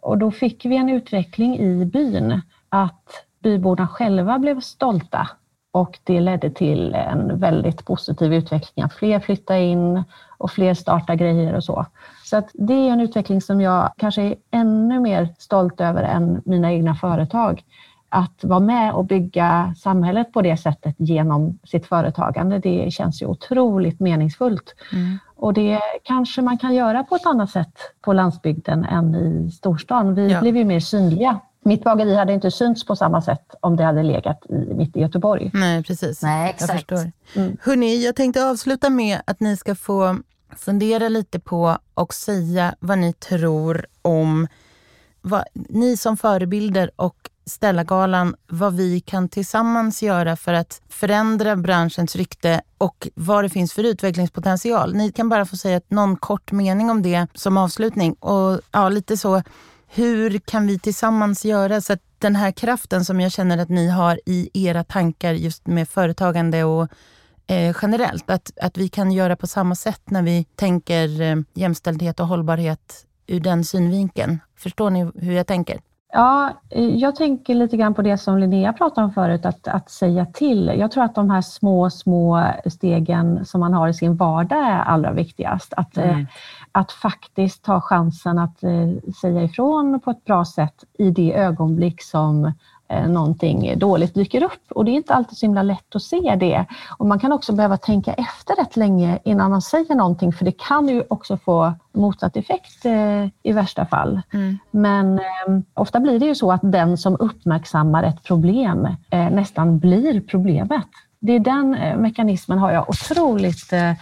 Och 0.00 0.18
då 0.18 0.30
fick 0.30 0.64
vi 0.64 0.76
en 0.76 0.88
utveckling 0.88 1.58
i 1.58 1.84
byn 1.84 2.40
att 2.68 3.24
byborna 3.42 3.88
själva 3.88 4.38
blev 4.38 4.60
stolta 4.60 5.28
och 5.72 5.98
det 6.04 6.20
ledde 6.20 6.50
till 6.50 6.94
en 6.94 7.38
väldigt 7.40 7.84
positiv 7.84 8.34
utveckling. 8.34 8.84
att 8.84 8.94
Fler 8.94 9.20
flyttade 9.20 9.60
in 9.60 10.04
och 10.38 10.50
fler 10.50 10.74
startade 10.74 11.16
grejer 11.16 11.54
och 11.54 11.64
så. 11.64 11.86
Så 12.24 12.36
att 12.36 12.50
det 12.52 12.74
är 12.74 12.90
en 12.90 13.00
utveckling 13.00 13.40
som 13.40 13.60
jag 13.60 13.92
kanske 13.96 14.22
är 14.22 14.36
ännu 14.50 15.00
mer 15.00 15.28
stolt 15.38 15.80
över 15.80 16.02
än 16.02 16.42
mina 16.44 16.72
egna 16.72 16.94
företag 16.94 17.64
att 18.08 18.44
vara 18.44 18.60
med 18.60 18.92
och 18.92 19.04
bygga 19.04 19.74
samhället 19.78 20.32
på 20.32 20.42
det 20.42 20.56
sättet 20.56 20.94
genom 20.98 21.58
sitt 21.64 21.86
företagande, 21.86 22.58
det 22.58 22.90
känns 22.90 23.22
ju 23.22 23.26
otroligt 23.26 24.00
meningsfullt. 24.00 24.74
Mm. 24.92 25.18
Och 25.36 25.54
det 25.54 25.80
kanske 26.02 26.42
man 26.42 26.58
kan 26.58 26.74
göra 26.74 27.04
på 27.04 27.16
ett 27.16 27.26
annat 27.26 27.50
sätt 27.50 27.74
på 28.00 28.12
landsbygden 28.12 28.84
än 28.84 29.14
i 29.14 29.50
storstan. 29.50 30.14
Vi 30.14 30.32
ja. 30.32 30.40
blev 30.40 30.56
ju 30.56 30.64
mer 30.64 30.80
synliga. 30.80 31.40
Mitt 31.60 31.84
bageri 31.84 32.14
hade 32.14 32.32
inte 32.32 32.50
synts 32.50 32.86
på 32.86 32.96
samma 32.96 33.22
sätt 33.22 33.54
om 33.60 33.76
det 33.76 33.84
hade 33.84 34.02
legat 34.02 34.46
i, 34.48 34.74
mitt 34.74 34.96
i 34.96 35.00
Göteborg. 35.00 35.50
Nej, 35.54 35.82
precis. 35.82 36.22
Nej, 36.22 36.50
exakt. 36.50 36.90
Jag 36.90 37.00
förstår. 37.00 37.12
Mm. 37.42 37.56
Hörrni, 37.62 38.04
jag 38.04 38.16
tänkte 38.16 38.44
avsluta 38.44 38.90
med 38.90 39.20
att 39.24 39.40
ni 39.40 39.56
ska 39.56 39.74
få 39.74 40.16
fundera 40.56 41.08
lite 41.08 41.40
på 41.40 41.78
och 41.94 42.14
säga 42.14 42.74
vad 42.80 42.98
ni 42.98 43.12
tror 43.12 43.86
om 44.02 44.48
vad, 45.20 45.44
ni 45.52 45.96
som 45.96 46.16
förebilder 46.16 46.90
och 46.96 47.27
Stellagalan 47.48 48.34
vad 48.46 48.76
vi 48.76 49.00
kan 49.00 49.28
tillsammans 49.28 50.02
göra 50.02 50.36
för 50.36 50.52
att 50.52 50.82
förändra 50.88 51.56
branschens 51.56 52.16
rykte 52.16 52.62
och 52.78 53.08
vad 53.14 53.44
det 53.44 53.48
finns 53.48 53.72
för 53.72 53.84
utvecklingspotential. 53.84 54.94
Ni 54.94 55.12
kan 55.12 55.28
bara 55.28 55.46
få 55.46 55.56
säga 55.56 55.80
någon 55.88 56.16
kort 56.16 56.52
mening 56.52 56.90
om 56.90 57.02
det 57.02 57.26
som 57.34 57.56
avslutning. 57.56 58.12
Och 58.12 58.60
ja, 58.72 58.88
lite 58.88 59.16
så, 59.16 59.42
hur 59.86 60.38
kan 60.38 60.66
vi 60.66 60.78
tillsammans 60.78 61.44
göra 61.44 61.80
så 61.80 61.92
att 61.92 62.02
den 62.18 62.36
här 62.36 62.52
kraften 62.52 63.04
som 63.04 63.20
jag 63.20 63.32
känner 63.32 63.58
att 63.58 63.68
ni 63.68 63.88
har 63.88 64.20
i 64.26 64.50
era 64.66 64.84
tankar 64.84 65.32
just 65.32 65.66
med 65.66 65.88
företagande 65.88 66.64
och 66.64 66.88
eh, 67.46 67.76
generellt, 67.82 68.30
att, 68.30 68.50
att 68.62 68.78
vi 68.78 68.88
kan 68.88 69.12
göra 69.12 69.36
på 69.36 69.46
samma 69.46 69.74
sätt 69.74 70.10
när 70.10 70.22
vi 70.22 70.44
tänker 70.54 71.20
eh, 71.20 71.36
jämställdhet 71.54 72.20
och 72.20 72.26
hållbarhet 72.26 73.06
ur 73.26 73.40
den 73.40 73.64
synvinkeln. 73.64 74.38
Förstår 74.56 74.90
ni 74.90 75.10
hur 75.14 75.32
jag 75.32 75.46
tänker? 75.46 75.80
Ja, 76.12 76.52
jag 76.94 77.16
tänker 77.16 77.54
lite 77.54 77.76
grann 77.76 77.94
på 77.94 78.02
det 78.02 78.18
som 78.18 78.38
Linnea 78.38 78.72
pratade 78.72 79.04
om 79.04 79.12
förut, 79.12 79.46
att, 79.46 79.68
att 79.68 79.90
säga 79.90 80.26
till. 80.26 80.72
Jag 80.78 80.92
tror 80.92 81.04
att 81.04 81.14
de 81.14 81.30
här 81.30 81.42
små, 81.42 81.90
små 81.90 82.50
stegen 82.66 83.44
som 83.44 83.60
man 83.60 83.74
har 83.74 83.88
i 83.88 83.94
sin 83.94 84.16
vardag 84.16 84.58
är 84.58 84.80
allra 84.80 85.12
viktigast. 85.12 85.72
Att, 85.76 85.96
mm. 85.96 86.20
eh, 86.20 86.26
att 86.72 86.92
faktiskt 86.92 87.64
ta 87.64 87.80
chansen 87.80 88.38
att 88.38 88.62
eh, 88.62 89.12
säga 89.20 89.42
ifrån 89.42 90.00
på 90.00 90.10
ett 90.10 90.24
bra 90.24 90.44
sätt 90.44 90.84
i 90.98 91.10
det 91.10 91.34
ögonblick 91.34 92.02
som 92.02 92.44
Eh, 92.44 92.52
någonting 93.08 93.78
dåligt 93.78 94.14
dyker 94.14 94.42
upp 94.42 94.72
och 94.72 94.84
det 94.84 94.90
är 94.90 94.92
inte 94.92 95.14
alltid 95.14 95.38
så 95.38 95.46
himla 95.46 95.62
lätt 95.62 95.96
att 95.96 96.02
se 96.02 96.36
det. 96.40 96.66
Och 96.98 97.06
man 97.06 97.18
kan 97.18 97.32
också 97.32 97.52
behöva 97.52 97.76
tänka 97.76 98.12
efter 98.12 98.54
rätt 98.56 98.76
länge 98.76 99.18
innan 99.24 99.50
man 99.50 99.62
säger 99.62 99.94
någonting 99.94 100.32
för 100.32 100.44
det 100.44 100.58
kan 100.58 100.88
ju 100.88 101.02
också 101.10 101.36
få 101.36 101.72
motsatt 101.92 102.36
effekt 102.36 102.84
eh, 102.84 103.24
i 103.42 103.52
värsta 103.52 103.86
fall. 103.86 104.20
Mm. 104.32 104.58
Men 104.70 105.18
eh, 105.18 105.24
ofta 105.74 106.00
blir 106.00 106.18
det 106.18 106.26
ju 106.26 106.34
så 106.34 106.52
att 106.52 106.60
den 106.62 106.96
som 106.98 107.16
uppmärksammar 107.20 108.02
ett 108.02 108.22
problem 108.22 108.88
eh, 109.10 109.30
nästan 109.30 109.78
blir 109.78 110.20
problemet. 110.20 110.86
Det 111.20 111.32
är 111.32 111.40
den 111.40 111.74
eh, 111.74 111.96
mekanismen 111.96 112.58
har 112.58 112.72
jag 112.72 112.90
otroligt 112.90 113.72
eh, 113.72 113.92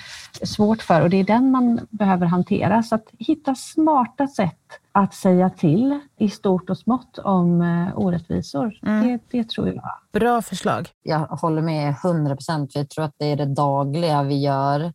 svårt 0.43 0.83
för 0.83 1.01
och 1.01 1.11
det 1.11 1.17
är 1.17 1.25
den 1.25 1.51
man 1.51 1.87
behöver 1.91 2.27
hantera. 2.27 2.83
Så 2.83 2.95
att 2.95 3.09
hitta 3.19 3.55
smarta 3.55 4.27
sätt 4.27 4.81
att 4.93 5.15
säga 5.15 5.51
till 5.51 6.01
i 6.19 6.31
stort 6.31 6.71
och 6.71 6.79
smått 6.79 7.19
om 7.19 7.61
eh, 7.61 7.99
orättvisor. 7.99 8.79
Mm. 8.83 9.09
Det, 9.09 9.21
det, 9.31 9.49
tror 9.49 9.69
jag. 9.69 9.91
Bra 10.13 10.43
förslag. 10.43 10.89
Jag 11.03 11.19
håller 11.19 11.63
med 11.63 11.95
100 12.05 12.37
procent. 12.37 12.75
Jag 12.75 12.91
tror 12.91 13.05
att 13.05 13.15
det 13.19 13.27
är 13.27 13.37
det 13.37 13.55
dagliga 13.55 14.23
vi 14.23 14.41
gör. 14.41 14.93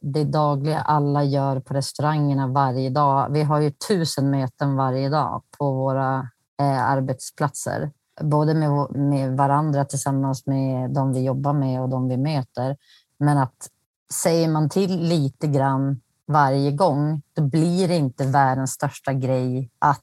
Det 0.00 0.24
dagliga 0.24 0.80
alla 0.80 1.24
gör 1.24 1.60
på 1.60 1.74
restaurangerna 1.74 2.46
varje 2.46 2.90
dag. 2.90 3.32
Vi 3.32 3.42
har 3.42 3.60
ju 3.60 3.70
tusen 3.70 4.30
möten 4.30 4.76
varje 4.76 5.08
dag 5.08 5.42
på 5.58 5.72
våra 5.72 6.28
eh, 6.60 6.90
arbetsplatser. 6.90 7.90
Både 8.20 8.54
med, 8.54 8.90
med 8.90 9.36
varandra 9.36 9.84
tillsammans 9.84 10.46
med 10.46 10.90
de 10.90 11.12
vi 11.12 11.24
jobbar 11.24 11.52
med 11.52 11.80
och 11.80 11.88
de 11.88 12.08
vi 12.08 12.16
möter. 12.16 12.76
Men 13.18 13.38
att 13.38 13.68
säger 14.12 14.48
man 14.48 14.68
till 14.68 15.00
lite 15.00 15.46
grann 15.46 16.00
varje 16.26 16.72
gång, 16.72 17.22
då 17.36 17.42
blir 17.42 17.88
det 17.88 17.96
inte 17.96 18.26
världens 18.26 18.70
största 18.72 19.12
grej 19.12 19.70
att 19.78 20.00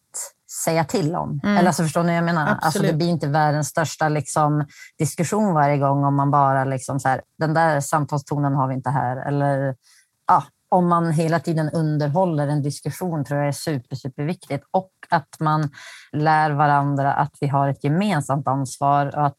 säga 0.65 0.83
till 0.83 1.15
om. 1.15 1.39
Mm. 1.43 1.57
Eller 1.57 1.67
alltså, 1.67 1.83
förstår 1.83 2.03
ni 2.03 2.07
vad 2.07 2.17
jag 2.17 2.23
menar? 2.23 2.57
Alltså, 2.61 2.81
det 2.81 2.93
blir 2.93 3.07
inte 3.07 3.27
världens 3.27 3.67
största 3.67 4.09
liksom, 4.09 4.65
diskussion 4.97 5.53
varje 5.53 5.77
gång 5.77 6.03
om 6.03 6.15
man 6.15 6.31
bara 6.31 6.63
liksom 6.63 6.99
så 6.99 7.09
här, 7.09 7.21
den 7.37 7.53
där 7.53 7.79
samtalstonen 7.79 8.53
har 8.53 8.67
vi 8.67 8.73
inte 8.73 8.89
här. 8.89 9.27
Eller 9.27 9.75
ja, 10.27 10.43
om 10.69 10.87
man 10.87 11.11
hela 11.11 11.39
tiden 11.39 11.69
underhåller 11.69 12.47
en 12.47 12.61
diskussion 12.61 13.25
tror 13.25 13.39
jag 13.39 13.47
är 13.47 13.51
super, 13.51 13.95
superviktigt. 13.95 14.65
Och 14.71 14.91
att 15.09 15.39
man 15.39 15.69
lär 16.11 16.51
varandra 16.51 17.13
att 17.13 17.35
vi 17.41 17.47
har 17.47 17.69
ett 17.69 17.83
gemensamt 17.83 18.47
ansvar 18.47 19.17
och 19.17 19.25
att 19.25 19.35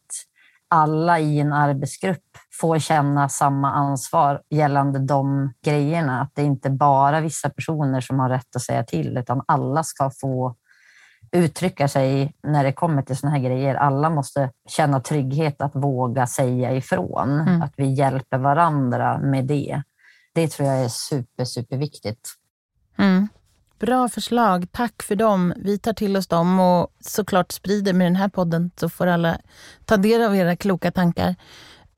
alla 0.71 1.19
i 1.19 1.41
en 1.41 1.53
arbetsgrupp 1.53 2.37
får 2.61 2.79
känna 2.79 3.29
samma 3.29 3.73
ansvar 3.73 4.43
gällande 4.51 4.99
de 4.99 5.53
grejerna. 5.65 6.21
Att 6.21 6.31
det 6.35 6.43
inte 6.43 6.71
bara 6.71 7.21
vissa 7.21 7.51
personer 7.51 8.01
som 8.01 8.19
har 8.21 8.29
rätt 8.29 8.57
att 8.57 8.63
säga 8.63 8.85
till, 8.85 9.19
utan 9.19 9.43
alla 9.47 9.83
ska 9.83 10.11
få 10.21 10.57
uttrycka 11.33 11.89
sig 11.89 12.35
när 12.43 12.65
det 12.65 12.73
kommer 12.73 13.03
till 13.03 13.17
såna 13.17 13.33
här 13.33 13.41
grejer. 13.41 13.75
Alla 13.75 14.11
måste 14.11 14.51
känna 14.69 15.01
trygghet 15.01 15.61
att 15.61 15.77
våga 15.77 16.27
säga 16.27 16.73
ifrån, 16.73 17.41
mm. 17.41 17.63
att 17.63 17.73
vi 17.77 17.93
hjälper 17.93 18.39
varandra 18.39 19.19
med 19.19 19.45
det. 19.45 19.83
Det 20.33 20.49
tror 20.49 20.69
jag 20.69 20.85
är 20.85 20.89
super, 20.89 21.45
superviktigt. 21.45 22.29
Mm. 22.99 23.29
Bra 23.79 24.09
förslag. 24.09 24.67
Tack 24.73 25.03
för 25.03 25.17
dem. 25.17 25.55
Vi 25.57 25.79
tar 25.79 25.93
till 25.93 26.17
oss 26.17 26.27
dem 26.27 26.61
och 26.61 26.93
såklart 27.01 27.53
sprider 27.53 27.93
med 27.93 28.07
den 28.07 28.17
här 28.17 28.29
podden 28.29 28.71
så 28.77 28.89
får 28.89 29.07
alla 29.07 29.39
ta 29.85 29.97
del 29.97 30.23
av 30.23 30.37
era 30.37 30.57
kloka 30.57 30.93
tankar. 30.93 31.37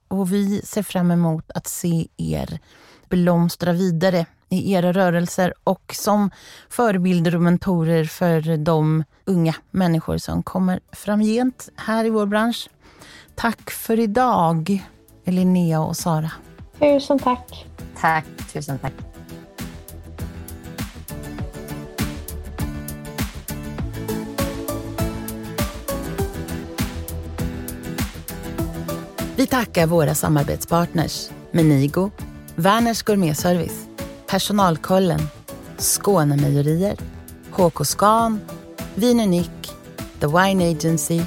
Och 0.09 0.33
vi 0.33 0.63
ser 0.63 0.83
fram 0.83 1.11
emot 1.11 1.51
att 1.55 1.67
se 1.67 2.09
er 2.17 2.61
blomstra 3.09 3.73
vidare 3.73 4.27
i 4.49 4.73
era 4.73 4.93
rörelser 4.93 5.55
och 5.65 5.95
som 5.95 6.31
förebilder 6.69 7.35
och 7.35 7.43
mentorer 7.43 8.05
för 8.05 8.57
de 8.57 9.05
unga 9.25 9.55
människor 9.71 10.19
som 10.19 10.43
kommer 10.43 10.81
framgent 10.93 11.69
här 11.77 12.05
i 12.05 12.11
vår 12.11 12.27
bransch. 12.27 12.69
Tack 13.35 13.71
för 13.71 13.99
idag, 13.99 14.87
Linnea 15.25 15.81
och 15.81 15.97
Sara. 15.97 16.31
Tusen 16.79 17.19
tack. 17.19 17.67
Tack, 18.03 18.25
tusen 18.53 18.79
tack. 18.79 18.93
Vi 29.37 29.47
tackar 29.47 29.87
våra 29.87 30.15
samarbetspartners 30.15 31.31
Menigo, 31.51 32.11
Werners 32.57 33.03
Gourmetservice, 33.03 33.87
Personalkollen, 34.27 35.21
Skånemejerier, 35.79 36.97
HK 37.53 37.87
Scan, 37.87 38.41
Vin 38.95 39.17
Nick, 39.17 39.71
The 40.21 40.27
Wine 40.27 40.71
Agency, 40.71 41.21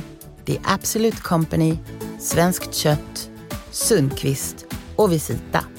The 0.46 0.58
Absolute 0.64 1.18
Company, 1.18 1.78
Svenskt 2.20 2.74
Kött, 2.74 3.30
Sundqvist 3.72 4.66
och 4.96 5.12
Visita. 5.12 5.75